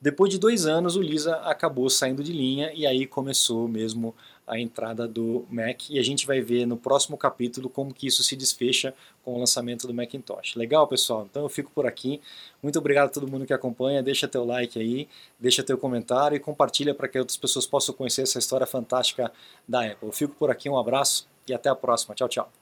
Depois 0.00 0.30
de 0.30 0.38
dois 0.38 0.64
anos, 0.64 0.94
o 0.94 1.02
Lisa 1.02 1.36
acabou 1.38 1.90
saindo 1.90 2.22
de 2.22 2.32
linha 2.32 2.72
e 2.72 2.86
aí 2.86 3.04
começou 3.04 3.66
mesmo 3.66 4.14
a 4.46 4.58
entrada 4.58 5.06
do 5.06 5.44
Mac 5.50 5.90
e 5.90 5.98
a 5.98 6.02
gente 6.02 6.26
vai 6.26 6.40
ver 6.40 6.66
no 6.66 6.76
próximo 6.76 7.18
capítulo 7.18 7.68
como 7.68 7.92
que 7.92 8.06
isso 8.06 8.22
se 8.22 8.34
desfecha 8.34 8.94
com 9.22 9.34
o 9.34 9.38
lançamento 9.38 9.86
do 9.86 9.92
Macintosh. 9.92 10.56
Legal, 10.56 10.86
pessoal? 10.86 11.26
Então 11.28 11.42
eu 11.42 11.48
fico 11.48 11.70
por 11.72 11.84
aqui. 11.84 12.20
Muito 12.62 12.78
obrigado 12.78 13.08
a 13.08 13.10
todo 13.10 13.28
mundo 13.28 13.44
que 13.44 13.52
acompanha. 13.52 14.02
Deixa 14.02 14.26
teu 14.26 14.44
like 14.44 14.78
aí, 14.78 15.08
deixa 15.38 15.62
teu 15.62 15.76
comentário 15.76 16.36
e 16.36 16.40
compartilha 16.40 16.94
para 16.94 17.08
que 17.08 17.18
outras 17.18 17.36
pessoas 17.36 17.66
possam 17.66 17.94
conhecer 17.94 18.22
essa 18.22 18.38
história 18.38 18.66
fantástica 18.66 19.30
da 19.68 19.84
Apple. 19.84 20.08
Eu 20.08 20.12
fico 20.12 20.34
por 20.34 20.50
aqui, 20.50 20.70
um 20.70 20.78
abraço 20.78 21.26
e 21.46 21.52
até 21.52 21.68
a 21.68 21.74
próxima. 21.74 22.14
Tchau, 22.14 22.28
tchau. 22.28 22.57